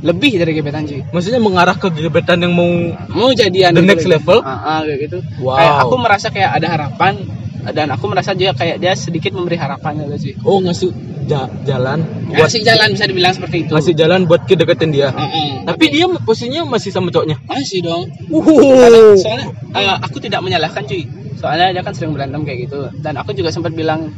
[0.00, 2.68] lebih dari gebetan cuy Maksudnya mengarah ke gebetan yang mau
[3.10, 4.14] mau jadian The gitu, next gitu.
[4.14, 4.38] level?
[4.40, 5.56] Ah, kayak gitu Wow.
[5.56, 7.14] kayak aku merasa kayak ada harapan
[7.60, 10.88] dan aku merasa juga kayak dia sedikit memberi harapan gitu cuy oh ngasih
[11.24, 15.12] ja- jalan buat ngasih jalan bisa dibilang seperti itu ngasih jalan buat kedeketin dia.
[15.12, 15.48] Ah, ah.
[15.68, 17.36] Tapi dia posisinya masih sama cowoknya.
[17.44, 19.12] masih dong Uh.
[19.14, 19.46] soalnya
[19.76, 21.04] eh, aku tidak menyalahkan cuy
[21.36, 24.08] soalnya dia kan sering berantem kayak gitu dan aku juga sempat bilang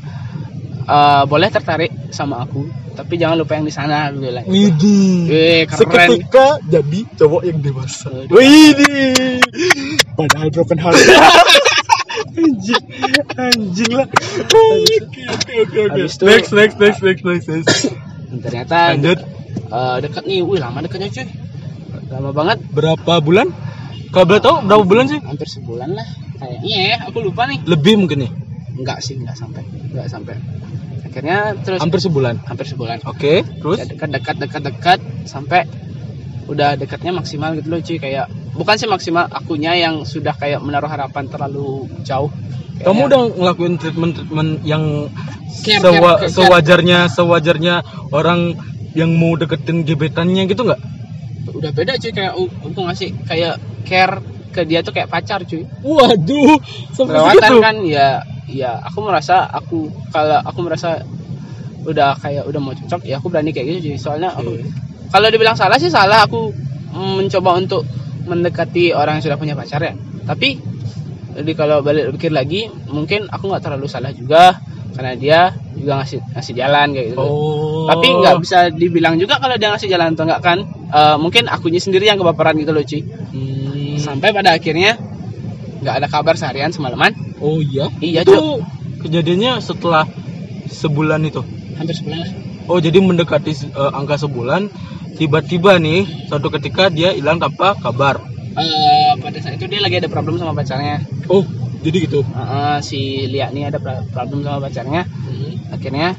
[0.84, 5.24] eh, boleh tertarik sama aku tapi jangan lupa yang di sana aku bilang Widih.
[5.32, 5.80] Eh, keren.
[6.12, 8.12] Seketika jadi cowok yang dewasa.
[8.12, 8.36] Aduh.
[8.36, 9.40] Widih.
[10.12, 11.00] Padahal broken heart.
[12.36, 12.84] anjing,
[13.36, 14.08] anjing lah.
[14.08, 16.20] Oke, oke, oke, Next,
[16.52, 17.68] next, next, next, next, next.
[18.32, 19.18] Ternyata Lanjut.
[19.72, 21.28] eh, dekat nih wih lama dekatnya cuy
[22.12, 23.48] lama banget Berapa bulan?
[24.12, 25.20] Kalau boleh tahu berapa bulan sih?
[25.20, 28.30] hampir sebulan lah kayaknya ya aku lupa nih Lebih mungkin nih.
[28.74, 29.62] Enggak sih enggak sampai.
[29.64, 30.34] Enggak sampai.
[31.02, 32.34] Akhirnya terus Hampir sebulan.
[32.46, 32.98] hampir sebulan.
[33.04, 33.78] Oke, terus?
[33.78, 35.68] Ya, dekat dekat dekat dekat sampai
[36.42, 37.98] udah dekatnya maksimal gitu loh cuy.
[37.98, 42.32] Kayak bukan sih maksimal akunya yang sudah kayak menaruh harapan terlalu jauh.
[42.72, 44.84] Kamu Kayaknya- udah ngelakuin treatment-treatment yang
[45.62, 46.32] Care, sewa- care, care.
[46.32, 47.74] sewajarnya sewajarnya
[48.10, 48.56] orang
[48.92, 50.80] yang mau deketin gebetannya gitu nggak?
[51.52, 52.10] udah beda cuy.
[52.10, 53.54] Kayak u- aku ngasih kayak
[53.84, 54.18] care
[54.50, 55.62] ke dia tuh kayak pacar cuy.
[55.78, 56.56] Waduh,
[56.90, 61.02] kelewatan kan ya ya aku merasa aku kalau aku merasa
[61.82, 64.58] udah kayak udah mau cocok ya aku berani kayak gitu cuy soalnya aku
[65.10, 66.54] kalau dibilang salah sih salah aku
[66.92, 67.82] mencoba untuk
[68.22, 69.92] mendekati orang yang sudah punya pacar ya.
[70.22, 70.56] Tapi
[71.32, 74.56] jadi kalau balik pikir lagi mungkin aku nggak terlalu salah juga
[74.92, 75.40] karena dia
[75.72, 77.24] juga ngasih ngasih jalan kayak gitu.
[77.24, 77.88] Oh.
[77.88, 80.58] tapi nggak bisa dibilang juga kalau dia ngasih jalan atau enggak kan
[80.92, 83.00] Eh, mungkin akunya sendiri yang kebaperan gitu loh cuy
[83.32, 83.96] Hmm.
[83.96, 85.00] sampai pada akhirnya
[85.82, 87.12] nggak ada kabar seharian semalaman
[87.42, 87.90] Oh iya.
[87.98, 88.62] Iya, Itu
[89.02, 90.06] kejadiannya setelah
[90.70, 91.42] sebulan itu.
[91.74, 92.30] hampir sebulan lah
[92.70, 94.70] Oh jadi mendekati eh, angka sebulan,
[95.18, 98.22] tiba-tiba nih suatu ketika dia hilang tanpa kabar.
[98.54, 101.42] Eh, pada saat itu dia lagi ada problem sama pacarnya Oh
[101.82, 102.22] jadi gitu.
[102.22, 103.82] Eh, eh, si Lia nih ada
[104.14, 105.02] problem sama pacarnya
[105.74, 106.14] akhirnya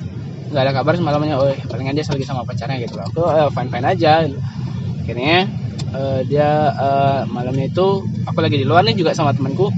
[0.52, 3.22] nggak ada kabar semalamnya oh palingan dia lagi sama pacarnya gitu aku
[3.56, 4.28] fine fine aja
[5.02, 5.48] akhirnya
[5.94, 9.70] eh, dia eh, malamnya itu aku lagi di luar nih juga sama temanku.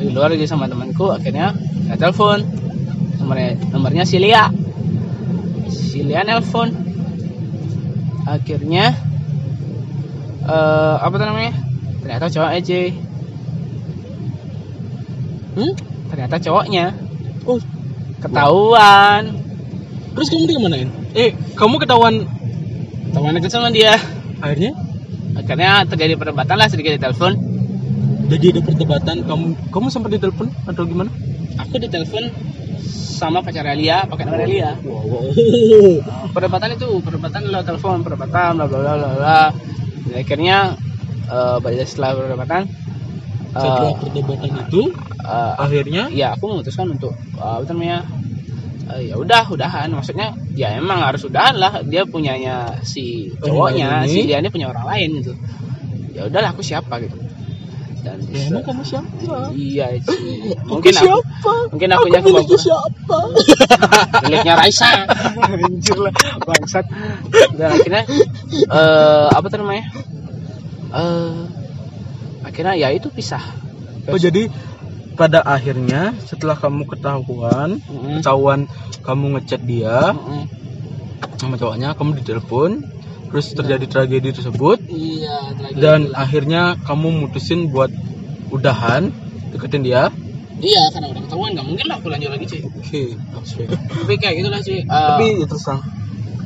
[0.00, 1.52] Lagi di luar lagi sama temanku akhirnya
[1.86, 2.40] saya telepon.
[3.20, 4.48] Nomornya nomornya si Lia.
[5.68, 6.72] Si Lia nelpon.
[8.24, 8.96] Akhirnya
[10.48, 11.52] eh apa namanya?
[12.00, 12.80] Ternyata cowok aja
[15.50, 15.72] Hmm?
[16.08, 16.94] ternyata cowoknya.
[17.44, 17.58] Oh.
[18.20, 19.32] ketahuan.
[20.12, 20.88] Terus kamu di kemanain?
[21.16, 22.28] Eh kamu ketahuan
[23.10, 23.98] ketahuan deket sama dia
[24.38, 24.70] akhirnya?
[25.34, 27.34] akhirnya terjadi perdebatan lah sedikit di telepon
[28.30, 31.10] Jadi ada perdebatan kamu kamu sempat ditelepon atau gimana?
[31.58, 32.30] aku ditelepon
[33.18, 35.02] sama pacarnya Lia pakai nomor Lia Wow.
[35.10, 36.30] wow.
[36.30, 39.42] perdebatan itu perdebatan lewat telepon perdebatan bla bla bla bla
[40.06, 40.58] Dan akhirnya
[41.26, 42.62] eh pada setelah perdebatan
[43.50, 44.82] Setelah perdebatan itu
[45.20, 48.06] eh, akhirnya ya aku memutuskan untuk eh, apa namanya
[48.96, 49.88] eh, ya udah udahan.
[49.92, 51.84] Maksudnya ya emang harus udahan lah.
[51.86, 55.32] Dia punyanya si cowoknya Orang lain si dia ini punya orang lain gitu.
[56.16, 57.16] Ya udahlah aku siapa gitu.
[58.00, 59.52] Dan ya, emang kamu siapa?
[59.52, 61.52] iya sih Aku mungkin aku siapa?
[61.68, 63.18] mungkin akunya aku miliknya siapa?
[64.24, 64.90] miliknya Raisa.
[65.52, 66.14] Anjir lah
[66.48, 66.86] bangsat.
[67.60, 68.02] Dan akhirnya
[68.72, 69.84] eh apa tuh namanya?
[70.96, 71.38] Eh
[72.40, 73.44] akhirnya ya itu pisah.
[74.08, 74.48] Oh jadi
[75.20, 78.24] pada akhirnya setelah kamu ketahuan Mm-mm.
[78.24, 78.64] ketahuan
[79.04, 80.48] kamu ngechat dia Mm-mm.
[81.36, 82.80] sama cowoknya kamu ditelepon
[83.28, 86.24] terus terjadi tragedi tersebut iya tragedi dan lah.
[86.24, 87.92] akhirnya kamu mutusin buat
[88.48, 89.12] udahan
[89.52, 90.08] deketin dia
[90.64, 93.02] iya karena udah ketahuan nggak mungkin lah aku lanjut lagi cuy oke
[93.36, 95.84] oke tapi kayak gitulah cuy Eh, tapi itu sang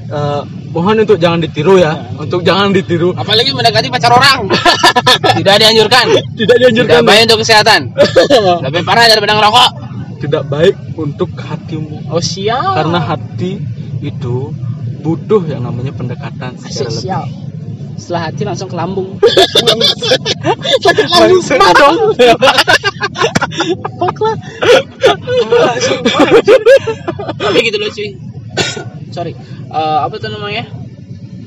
[0.08, 0.42] eh,
[0.74, 1.84] mohon untuk jangan ditiru ya.
[1.84, 1.92] Ya.
[2.18, 3.12] untuk jangan ditiru.
[3.14, 4.50] Apalagi mendekati pacar orang.
[5.40, 6.06] Tidak dianjurkan.
[6.10, 7.80] Tidak tidak dianjurkan baik untuk kesehatan.
[8.66, 9.70] Lebih parah daripada ngerokok.
[10.24, 12.08] Tidak baik untuk hatimu.
[12.08, 13.60] Oh siap karena hati
[14.00, 14.52] itu
[15.04, 17.02] butuh yang namanya pendekatan secara Asik, lebih.
[17.04, 17.26] siap
[17.94, 19.08] setelah hati langsung ke lambung.
[20.84, 21.96] Sakit lambung, mah dong.
[27.38, 28.10] Tapi gitu loh cuy
[29.14, 29.32] sorry.
[29.70, 30.66] Eh, apa tuh namanya?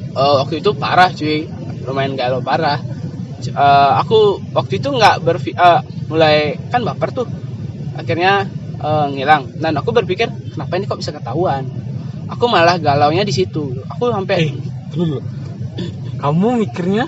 [0.10, 1.44] Eh, waktu itu parah cuy.
[1.84, 2.80] Lumayan galau parah.
[3.40, 6.36] Eh, aku waktu itu nggak berfi eh, mulai
[6.68, 7.28] kan baper tuh.
[7.94, 8.48] Akhirnya
[8.78, 9.52] eh, ngilang.
[9.54, 11.68] Dan aku berpikir kenapa ini kok bisa ketahuan?
[12.28, 13.84] Aku malah galaunya di situ.
[13.88, 14.52] Aku sampai Eh,
[14.90, 15.20] dulu.
[16.18, 17.06] Kamu mikirnya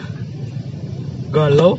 [1.30, 1.78] galau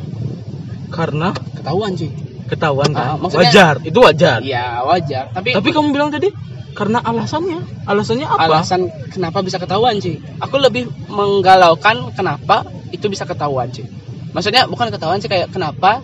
[0.89, 2.11] karena ketahuan cuy.
[2.43, 3.23] ketahuan Ah, kan?
[3.23, 4.37] maksudnya- wajar, itu wajar.
[4.43, 5.31] iya wajar.
[5.31, 6.27] Tapi Tapi kamu bilang tadi
[6.71, 7.59] karena alasannya.
[7.85, 8.41] Alasannya apa?
[8.47, 12.63] alasan kenapa bisa ketahuan cuy aku lebih menggalaukan kenapa
[12.95, 13.85] itu bisa ketahuan cuy
[14.31, 15.99] maksudnya bukan ketahuan sih kayak kenapa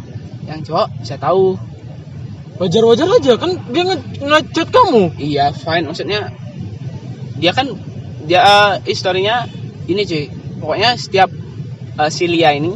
[0.47, 1.59] yang cowok bisa tahu.
[2.57, 5.13] Wajar-wajar aja kan dia nge- ngechat kamu.
[5.21, 5.85] iya fine.
[5.85, 6.33] Maksudnya
[7.37, 7.69] dia kan
[8.25, 9.45] dia eh, historinya
[9.85, 10.25] ini cuy
[10.57, 11.29] pokoknya setiap
[12.01, 12.73] eh, si Lia ini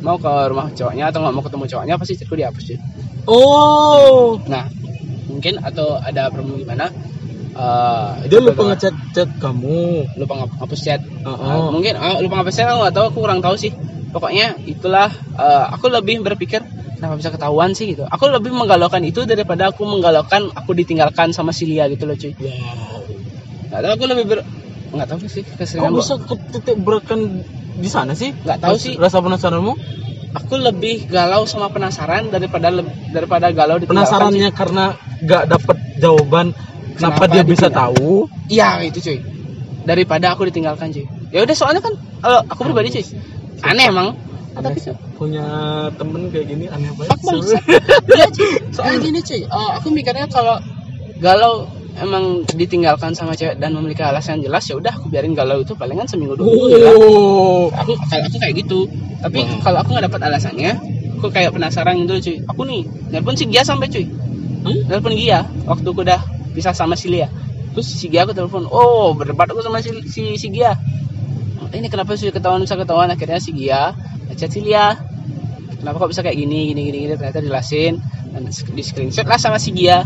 [0.00, 2.78] mau ke rumah cowoknya atau nggak mau ketemu cowoknya pasti chatku dihapus cuy
[3.28, 4.64] Oh, nah
[5.28, 6.88] mungkin atau ada problem gimana
[7.58, 10.06] eh, dia lupa ngechat chat kamu.
[10.14, 13.18] lupa ngap- ngapus chat Oh, Uh, mungkin uh, lupa ngapus chat aku nggak tahu aku
[13.20, 13.72] kurang tahu sih
[14.08, 16.62] pokoknya itulah uh, aku lebih berpikir
[16.96, 21.52] kenapa bisa ketahuan sih gitu aku lebih menggalaukan itu daripada aku menggalaukan aku ditinggalkan sama
[21.52, 23.04] si Lia gitu loh cuy Wow.
[23.68, 24.38] nggak tahu aku lebih ber
[24.88, 27.20] nggak tahu sih keseringan Kok bisa ke titik beratkan
[27.78, 28.32] di sana sih?
[28.32, 28.96] Nggak tahu sih.
[28.96, 29.74] Rasa penasaranmu?
[30.28, 32.68] aku lebih galau sama penasaran daripada
[33.12, 34.84] daripada galau ditinggalkan Penasarannya karena
[35.24, 36.46] nggak dapat jawaban
[36.98, 37.94] kenapa, Kenapa dia bisa ditinggal?
[37.94, 38.10] tahu?
[38.50, 39.18] iya itu cuy
[39.86, 41.94] daripada aku ditinggalkan cuy ya udah soalnya kan
[42.26, 43.04] uh, aku pribadi cuy
[43.62, 44.08] aneh emang
[44.58, 45.46] Aneh tapi punya
[45.94, 47.14] temen kayak gini aneh banget.
[47.14, 47.62] Fuck bangsat.
[48.18, 48.50] Iya cuy.
[48.74, 50.58] Soalnya gini cuy, eh, aku mikirnya kalau
[51.22, 55.62] galau emang ditinggalkan sama cewek dan memiliki alasan yang jelas ya udah aku biarin galau
[55.62, 56.74] itu palingan seminggu dua minggu.
[56.90, 57.70] Oh.
[57.70, 58.90] Aku kalau aku kayak gitu.
[59.22, 59.62] Tapi Wow.
[59.62, 60.72] kalau aku nggak dapat alasannya,
[61.18, 62.36] aku kayak penasaran gitu cuy.
[62.50, 62.82] Aku nih
[63.14, 64.06] nelpon si Gia sampai cuy.
[64.66, 64.78] Hmm?
[64.90, 66.18] Nelpon Gia waktu aku udah
[66.52, 67.28] pisah sama si Lia.
[67.76, 70.74] Terus si Gia aku telepon, oh berdebat aku sama si si, si Gia.
[71.68, 73.92] Ini kenapa sih ketahuan bisa ketahuan akhirnya si Gia
[74.28, 74.96] ngechat si Lia
[75.80, 77.14] kenapa kok bisa kayak gini gini gini, gini.
[77.16, 78.02] ternyata dijelasin
[78.34, 80.04] dan di screenshot lah sama si Gia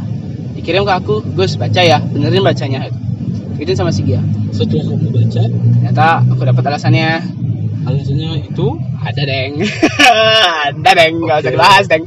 [0.55, 2.87] dikirim ke aku Gus baca ya benerin bacanya
[3.57, 4.21] Gituin sama si Gia
[4.53, 7.25] Setelah kamu baca, ternyata aku dapat alasannya
[7.89, 8.67] alasannya itu
[9.01, 9.53] ada deng
[10.71, 11.57] ada deng nggak usah Oke.
[11.57, 12.05] dibahas deng.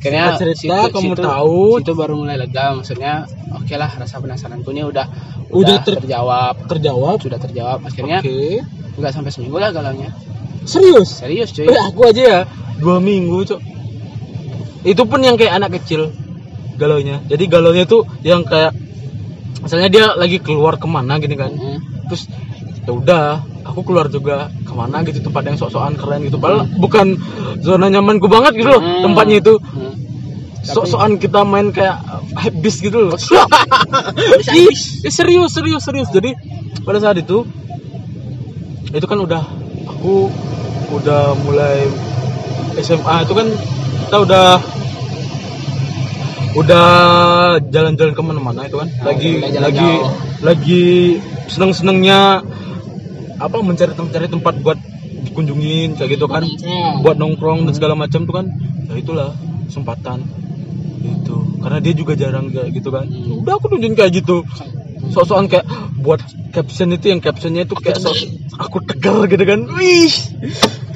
[0.00, 3.12] Akhirnya cerita situ- kamu situ- tahu itu baru mulai lega maksudnya
[3.52, 5.06] oke lah rasa penasaranku ini udah
[5.50, 7.18] Udah ter- terjawab terjawab.
[7.20, 8.62] sudah terjawab akhirnya Oke.
[8.96, 10.08] nggak sampai seminggu lah galaunya
[10.62, 11.20] Serius?
[11.20, 12.40] serius cuy Eh, aku aja ya
[12.78, 13.60] dua minggu cok.
[14.82, 16.08] Itu pun yang kayak anak kecil
[16.76, 17.20] galaunya.
[17.26, 18.72] Jadi galaunya tuh yang kayak
[19.60, 21.52] misalnya dia lagi keluar ke mana gini kan.
[21.52, 22.08] Mm.
[22.08, 22.22] Terus
[22.80, 23.24] ya udah
[23.70, 26.36] aku keluar juga ke mana gitu tempat yang sok-sokan keren gitu.
[26.36, 27.16] Padahal bukan
[27.62, 29.02] zona nyamanku banget gitu loh Hmm.
[29.06, 29.54] tempatnya itu.
[29.62, 29.94] Hmm.
[30.60, 31.96] Sok-sokan kita main kayak
[32.36, 33.16] habis gitu loh.
[35.08, 36.08] Serius serius serius.
[36.12, 36.34] Jadi
[36.84, 37.46] pada saat itu
[38.90, 39.42] itu kan udah
[39.86, 40.26] aku
[40.90, 41.86] udah mulai
[42.82, 43.46] SMA itu kan
[44.10, 44.46] kita udah
[46.58, 46.88] udah
[47.70, 49.90] jalan-jalan ke mana-mana itu kan Ah, lagi jalan lagi
[50.42, 50.86] lagi
[51.46, 52.42] seneng-senengnya
[53.40, 54.78] apa mencari mencari tempat buat
[55.24, 56.44] dikunjungin kayak gitu kan.
[56.44, 57.00] Nongkrong.
[57.02, 58.46] buat nongkrong dan segala macam tuh kan.
[58.88, 59.30] Ya itulah
[59.66, 60.24] kesempatan.
[61.00, 63.08] Itu karena dia juga jarang kayak gitu kan.
[63.08, 63.40] Hmm.
[63.40, 64.44] udah aku tunjukin kayak gitu.
[65.10, 65.64] Sok-sokan kayak
[66.04, 66.20] buat
[66.52, 68.16] caption itu yang captionnya itu kayak sok
[68.60, 69.64] aku tegar gitu kan.
[69.72, 70.12] Wih.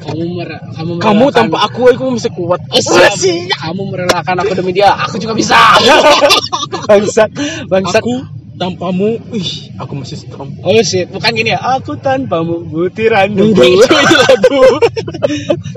[0.04, 2.60] Kamu mer kamu kamu merelakan- tanpa aku aku masih kuat.
[2.68, 5.56] Kamu merelakan aku demi dia aku juga bisa.
[6.88, 7.32] Bangsat
[7.72, 8.04] bangsat.
[8.04, 8.20] Aku
[8.54, 9.18] tanpamu.
[9.34, 10.54] Ih aku masih strong.
[10.62, 11.10] Oh shit.
[11.10, 11.60] Bukan gini ya.
[11.78, 14.62] Aku tanpamu butiran debu itu lagu.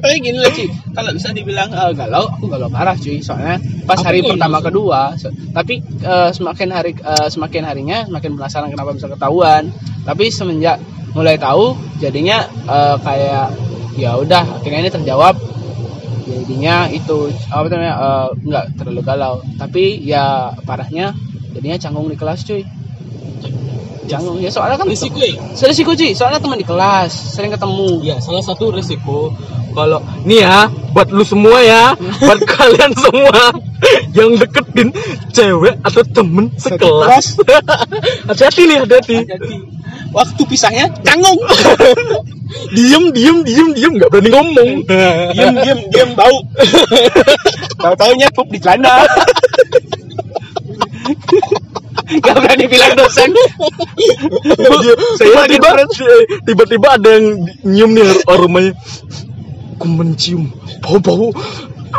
[0.01, 3.19] Tapi gini cuy kalau bisa dibilang eh, galau aku galau parah cuy.
[3.21, 3.57] Soalnya
[3.89, 8.69] pas Aku hari pertama kedua se- tapi eh, semakin hari eh, semakin harinya semakin penasaran
[8.69, 9.69] kenapa bisa ketahuan.
[10.05, 10.78] Tapi semenjak
[11.17, 13.47] mulai tahu jadinya eh, kayak
[13.97, 15.36] ya udah akhirnya ini terjawab.
[16.28, 19.34] Jadinya itu apa namanya eh, nggak terlalu galau.
[19.55, 21.15] Tapi ya parahnya
[21.58, 22.62] jadinya canggung di kelas cuy.
[24.08, 25.36] Canggung ya soalnya kan risiko ya?
[25.58, 28.05] Serisiko cuy, soalnya teman di kelas, sering ketemu.
[28.05, 29.34] ya salah satu risiko
[29.78, 31.93] kalau nih ya buat lu semua ya.
[31.97, 33.41] Buat kalian semua
[34.18, 34.89] yang deketin
[35.30, 37.38] cewek atau temen sekelas.
[38.30, 39.18] hati-hati nih hati-hati.
[40.10, 41.38] Waktu pisahnya canggung.
[42.76, 43.91] diem diem diem diem.
[44.01, 44.70] Nggak berani ngomong.
[45.38, 46.38] Diam diam diam bau.
[47.78, 49.05] Tahu taunya pup di celana.
[52.24, 53.36] Gak berani bilang dosen.
[55.20, 55.70] saya tiba
[56.47, 57.26] tiba-tiba ada yang
[57.68, 58.72] nyium nih aromanya
[59.78, 60.49] aku mencium
[60.82, 61.30] bau-bau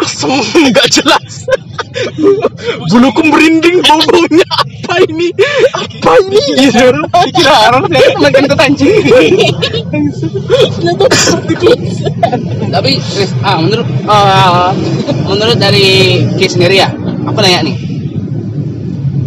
[0.02, 0.34] asam
[0.74, 1.46] nggak jelas
[2.90, 5.28] buluku merinding bau-baunya apa ini
[5.72, 6.90] apa ini gitu
[7.28, 8.92] Dikira orang ternyata teman kentut anjing.
[12.68, 12.90] Tapi
[13.42, 14.70] ah menurut ah,
[15.26, 16.88] menurut dari Ki sendiri ya,
[17.26, 17.97] aku nanya nih.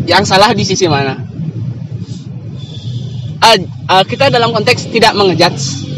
[0.04, 1.18] Yang salah di sisi mana
[3.40, 3.58] Ah,
[3.90, 5.90] ah, kita dalam konteks tidak mengejudge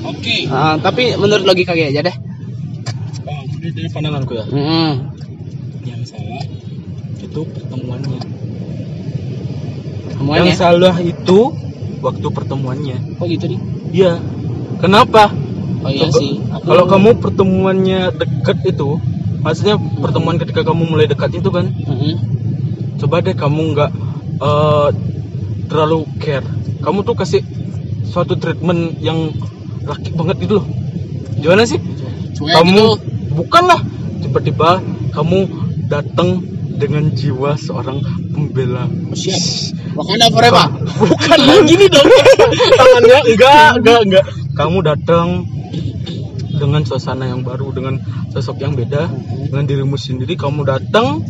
[0.00, 0.48] Oke.
[0.48, 2.16] Ah, tapi menurut logika kayak aja deh
[3.22, 4.44] Oh, dari, dari pandanganku ya.
[4.46, 4.90] Mm-mm.
[5.84, 6.40] Yang salah
[7.18, 8.20] itu pertemuannya.
[10.10, 11.38] semuanya Yang salah itu
[12.00, 12.96] waktu pertemuannya.
[13.14, 14.12] kok gitu nih Iya.
[14.78, 15.28] Kenapa?
[15.78, 18.88] oh iya Coba- sih Aku- Kalau kamu pertemuannya deket itu,
[19.38, 22.14] maksudnya pertemuan ketika kamu mulai dekat itu kan, Mm-mm.
[22.98, 23.90] Coba deh kamu nggak
[24.42, 24.88] eh,
[25.68, 26.46] terlalu care.
[26.82, 27.42] Kamu tuh kasih
[28.08, 29.30] suatu treatment yang
[29.84, 30.66] laki banget gitu loh.
[31.38, 31.78] Gimana sih?
[32.34, 33.34] Cuek kamu gitu.
[33.38, 33.80] bukanlah
[34.22, 34.82] tiba-tiba
[35.14, 35.38] kamu
[35.88, 36.42] datang
[36.78, 37.98] dengan jiwa seorang
[38.30, 38.86] pembela.
[39.12, 40.66] siap Wakanda forever
[41.02, 42.06] Bukan gini dong.
[42.78, 44.24] Tangannya enggak, enggak, enggak.
[44.54, 45.26] Kamu datang
[46.58, 47.98] dengan suasana yang baru, dengan
[48.30, 49.10] sosok yang beda,
[49.50, 50.38] dengan dirimu sendiri.
[50.38, 51.22] Kamu datang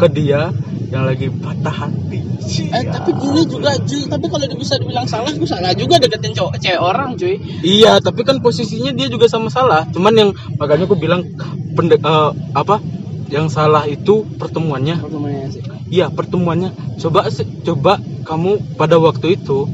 [0.00, 0.52] ke dia
[0.94, 2.22] yang lagi patah hati.
[2.70, 6.54] Eh tapi gini juga cuy, tapi kalau bisa dibilang salah, gue salah juga deketin cowok
[6.62, 7.34] cewek orang cuy.
[7.66, 9.82] Iya, tapi kan posisinya dia juga sama salah.
[9.90, 11.26] Cuman yang makanya aku bilang
[11.74, 12.78] pende, eh, apa?
[13.26, 15.02] Yang salah itu pertemuannya.
[15.02, 15.62] Pertemuannya sih.
[15.90, 16.70] Iya, pertemuannya.
[17.02, 17.26] Coba
[17.66, 17.92] coba
[18.22, 19.66] kamu pada waktu itu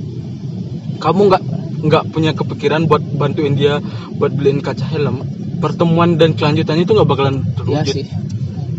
[1.00, 1.42] kamu nggak
[1.80, 3.80] nggak punya kepikiran buat bantuin dia
[4.16, 5.20] buat beliin kaca helm.
[5.60, 7.52] Pertemuan dan kelanjutannya itu nggak bakalan Iya
[7.84, 7.92] terwujud.
[7.92, 8.06] sih.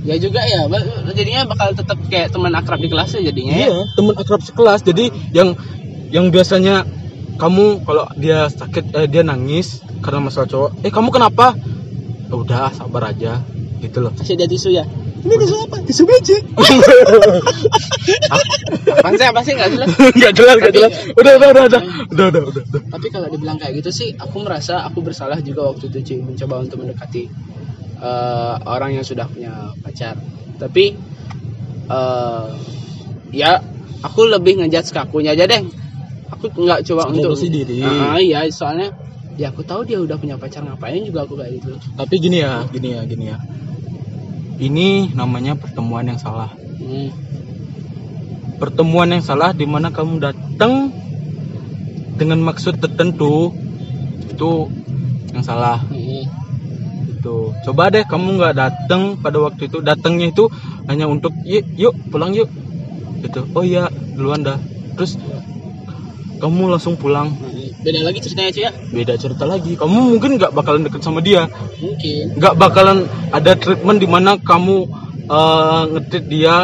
[0.02, 0.66] Ya juga ya,
[1.14, 3.70] jadinya bakal tetap kayak teman akrab di jadinya ya.
[3.70, 4.82] Iya, teman akrab sekelas.
[4.82, 5.54] Jadi yang
[6.10, 6.84] yang biasanya
[7.38, 11.54] kamu kalau dia sakit eh, dia nangis karena masalah cowok, eh kamu kenapa?
[12.30, 13.45] "Ya Udah sabar aja,
[13.82, 14.14] gitu loh.
[14.18, 14.86] Kasih dia tisu ya.
[15.22, 15.78] Ini tisu apa?
[15.86, 16.38] Tisu biji.
[18.97, 19.88] Apaan sih, apa sih nggak jelas.
[20.18, 20.91] Enggak jelas, enggak Tapi- jelas.
[21.14, 22.82] Udah, udah, udah, udah, udah, udah, udah, udah.
[22.89, 26.66] Tapi kalau dibilang kayak gitu sih, aku merasa aku bersalah juga waktu itu cuy mencoba
[26.66, 27.30] untuk mendekati
[28.02, 30.18] eh, orang yang sudah punya pacar.
[30.58, 30.97] Tapi
[31.88, 32.47] eh,
[33.32, 33.62] ya
[34.02, 35.62] aku lebih ngejudge ke akunya aja deh.
[36.34, 37.86] Aku nggak coba untuk diri.
[37.86, 38.91] Ah, iya, soalnya
[39.39, 41.72] ya aku tahu dia udah punya pacar ngapain juga aku kayak gitu.
[41.95, 43.38] Tapi gini ya, gini ya, gini ya.
[44.62, 46.54] Ini namanya pertemuan yang salah.
[46.54, 47.10] Hmm.
[48.62, 50.93] Pertemuan yang salah di mana kamu datang
[52.14, 53.49] dengan maksud tertentu
[54.30, 54.70] itu
[55.34, 55.82] yang salah.
[55.82, 56.01] Hmm.
[57.22, 57.53] Itu.
[57.69, 59.78] Coba deh kamu nggak datang pada waktu itu.
[59.86, 60.49] Datangnya itu
[60.89, 62.49] hanya untuk yuk, yuk pulang yuk.
[63.22, 63.45] Gitu.
[63.53, 63.86] Oh iya,
[64.17, 64.57] duluan dah.
[64.97, 65.22] Terus
[66.41, 67.30] kamu langsung pulang.
[67.86, 68.72] Beda lagi ceritanya cuy ya?
[68.74, 69.78] Beda cerita lagi.
[69.78, 71.45] Kamu mungkin nggak bakalan deket sama dia.
[71.78, 72.41] Mungkin.
[72.41, 74.89] nggak bakalan ada treatment di mana kamu
[75.30, 76.55] uh, ngetreat dia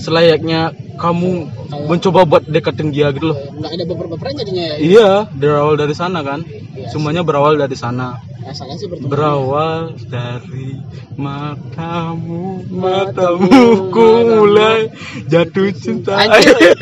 [0.00, 1.48] selayaknya kamu
[1.88, 3.38] mencoba buat deketin dia gitu loh.
[3.60, 4.76] Nggak ada baper-baperan jadinya ya.
[4.80, 6.40] Iya, berawal dari sana kan.
[6.48, 6.88] Iya.
[6.88, 8.16] Semuanya berawal dari sana.
[8.42, 9.08] Asalnya sih bertemu.
[9.08, 10.78] Berawal dari
[11.14, 14.90] matamu, matamu ku mulai
[15.30, 16.18] jatuh cinta.
[16.18, 16.54] Anjir.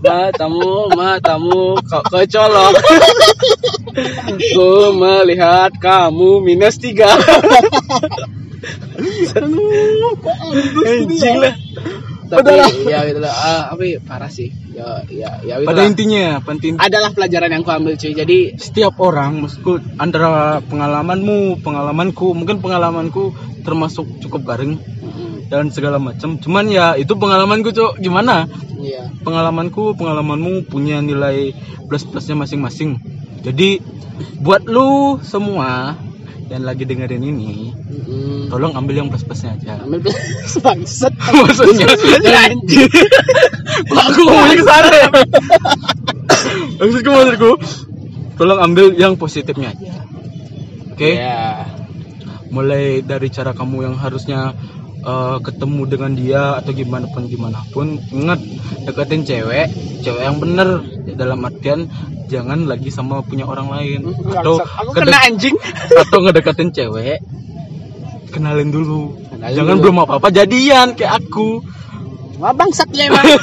[0.00, 2.72] Matamu, matamu kok kecolok.
[4.56, 7.12] Ku melihat kamu minus tiga.
[10.88, 11.54] Anjing lah.
[12.30, 13.34] Tapi Padahal- ya gitu lah.
[13.34, 14.54] Ah, tapi parah sih.
[14.70, 15.58] Ya, ya, ya.
[15.58, 15.90] gitu Pada lah.
[15.90, 18.14] intinya, penting adalah pelajaran yang ku ambil cuy.
[18.14, 23.34] Jadi setiap orang maksudku antara pengalamanmu pengalamanku mungkin pengalamanku
[23.66, 24.78] termasuk cukup garing
[25.50, 28.46] dan segala macam cuman ya itu pengalamanku cok gimana
[28.78, 29.10] iya.
[29.26, 31.50] pengalamanku pengalamanmu punya nilai
[31.90, 33.02] plus plusnya masing-masing
[33.42, 33.82] jadi
[34.38, 35.98] buat lu semua
[36.50, 37.70] yang lagi dengerin ini
[38.10, 39.86] Mm, tolong ambil yang plus plusnya aja.
[39.86, 41.14] Ambil bangsat.
[41.38, 41.94] maksudnya
[42.50, 42.90] Anjir.
[44.10, 45.08] Aku ngomongnya ke sana ya?
[46.82, 47.52] Maksudku maksudku
[48.34, 49.94] tolong ambil yang positifnya aja.
[50.90, 51.22] Oke?
[51.22, 51.70] Ya.
[52.50, 54.58] mulai dari cara kamu yang harusnya
[55.06, 58.42] eh, ketemu dengan dia atau gimana pun gimana pun ingat
[58.90, 59.70] deketin cewek
[60.02, 60.82] cewek yang bener
[61.20, 61.84] dalam artian
[62.32, 64.00] jangan lagi sama punya orang lain
[64.32, 65.52] atau aku kena anjing.
[66.00, 67.20] atau ngedeketin cewek
[68.32, 69.82] kenalin dulu Kenalin jangan dulu.
[69.84, 71.60] belum apa apa jadian kayak aku
[72.40, 73.36] Wah bangsat ya emang.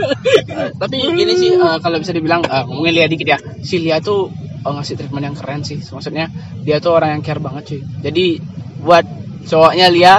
[0.80, 3.38] Tapi gini sih eh, kalau bisa dibilang eh, ngomongin Lia dikit ya.
[3.60, 4.32] Si Lia tuh
[4.64, 5.76] eh, ngasih treatment yang keren sih.
[5.76, 6.32] Maksudnya
[6.64, 7.80] dia tuh orang yang care banget cuy.
[8.00, 8.40] Jadi
[8.80, 9.04] buat
[9.44, 10.14] cowoknya Lia,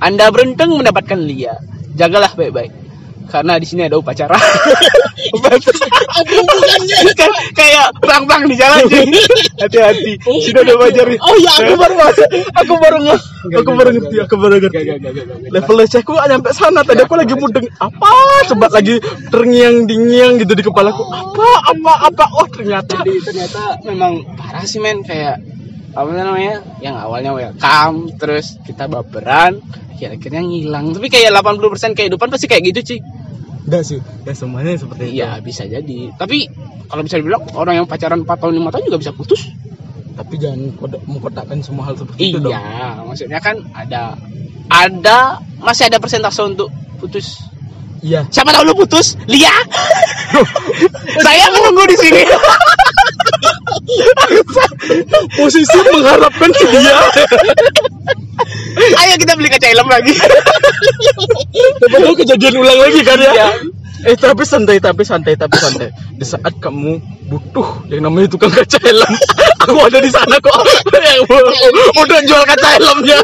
[0.00, 1.52] Anda beruntung mendapatkan Lia.
[2.00, 2.72] Jagalah baik-baik.
[3.30, 4.34] Karena di sini ada upacara.
[7.14, 9.06] Kan kayak bang-bang di jalan cuy.
[9.62, 10.12] hati-hati.
[10.42, 12.28] Sudah ada wajar Oh iya aku baru masuk.
[12.56, 13.20] aku baru nggak
[13.60, 14.82] aku baru ngerti aku baru ngerti.
[15.54, 16.82] level lecehku nyampe sana.
[16.82, 17.66] Tadi aku lagi mudeng.
[17.78, 18.10] apa?
[18.50, 18.98] Coba lagi
[19.30, 21.06] terngiang dingiang gitu di kepalaku.
[21.06, 22.24] Apa apa apa?
[22.34, 25.06] Oh ternyata jadi ternyata memang parah sih men.
[25.06, 25.38] Kayak
[25.90, 29.58] apa namanya yang awalnya welcome terus kita baperan
[29.90, 33.00] akhir akhirnya ngilang tapi kayak 80% kehidupan pasti kayak gitu sih
[33.66, 36.10] enggak sih ya semuanya seperti itu Iya bisa jadi.
[36.16, 36.48] Tapi
[36.88, 39.46] kalau bisa dibilang orang yang pacaran 4 tahun 5 tahun juga bisa putus.
[40.10, 40.74] tapi jangan
[41.06, 44.18] mengkotakkan semua hal seperti itu dong Iya, maksudnya kan ada
[44.68, 45.18] ada
[45.58, 46.68] masih ada persentase untuk
[46.98, 47.40] putus.
[48.00, 49.16] iya Siapa tahu lu putus?
[49.24, 49.50] Lia.
[51.24, 52.22] Saya menunggu di sini.
[55.38, 56.96] posisi mengharapkan ke dia
[58.80, 60.14] Ayo kita beli kaca helm lagi.
[61.84, 63.48] Tahu kejadian ulang lagi kan ya Iya.
[64.08, 66.96] eh tapi santai tapi santai tapi santai di saat kamu
[67.28, 69.04] butuh yang namanya tukang kaca helm
[69.60, 70.56] aku ada di sana kok
[70.88, 71.20] yang
[72.00, 73.20] udah jual kaca helmnya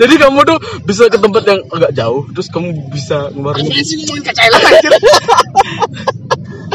[0.00, 0.56] jadi kamu tuh
[0.88, 4.92] bisa ke tempat yang agak jauh terus kamu bisa ngeluarin sih ngomongin kaca helm anjir?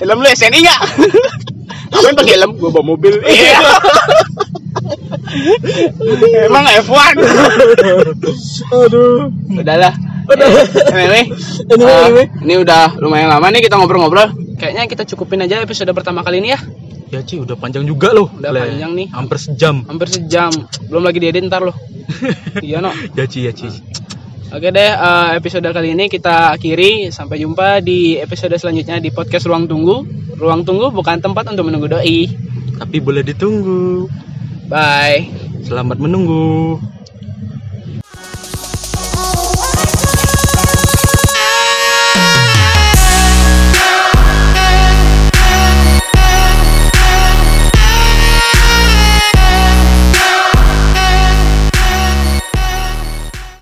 [0.05, 0.82] helm lu SNI enggak?
[1.96, 2.52] Ngapain pakai helm?
[2.60, 3.16] Gua bawa mobil.
[3.26, 3.60] Iya.
[6.46, 7.16] Emang F1.
[8.72, 9.93] aduh Udahlah.
[10.26, 10.48] Udah.
[10.93, 11.24] Anyway,
[11.70, 12.28] Anyway, uh, anyway.
[12.41, 14.32] ini udah lumayan lama nih kita ngobrol-ngobrol.
[14.58, 16.60] Kayaknya kita cukupin aja episode pertama kali ini ya.
[17.12, 18.62] ya Ci udah panjang juga loh Udah Le.
[18.66, 19.08] panjang nih.
[19.14, 20.50] hampir sejam Hampir sejam.
[20.89, 21.76] Belum lagi diedit ntar loh.
[22.66, 22.89] iya no.
[23.14, 23.70] ya Ci ya Ci
[24.54, 27.10] Oke deh, eh, episode kali ini kita akhiri.
[27.10, 30.06] Sampai jumpa di episode selanjutnya di podcast Ruang Tunggu.
[30.38, 32.30] Ruang Tunggu bukan tempat untuk menunggu doi.
[32.76, 34.04] tapi boleh ditunggu
[34.68, 35.32] Bye.
[35.64, 36.76] selamat menunggu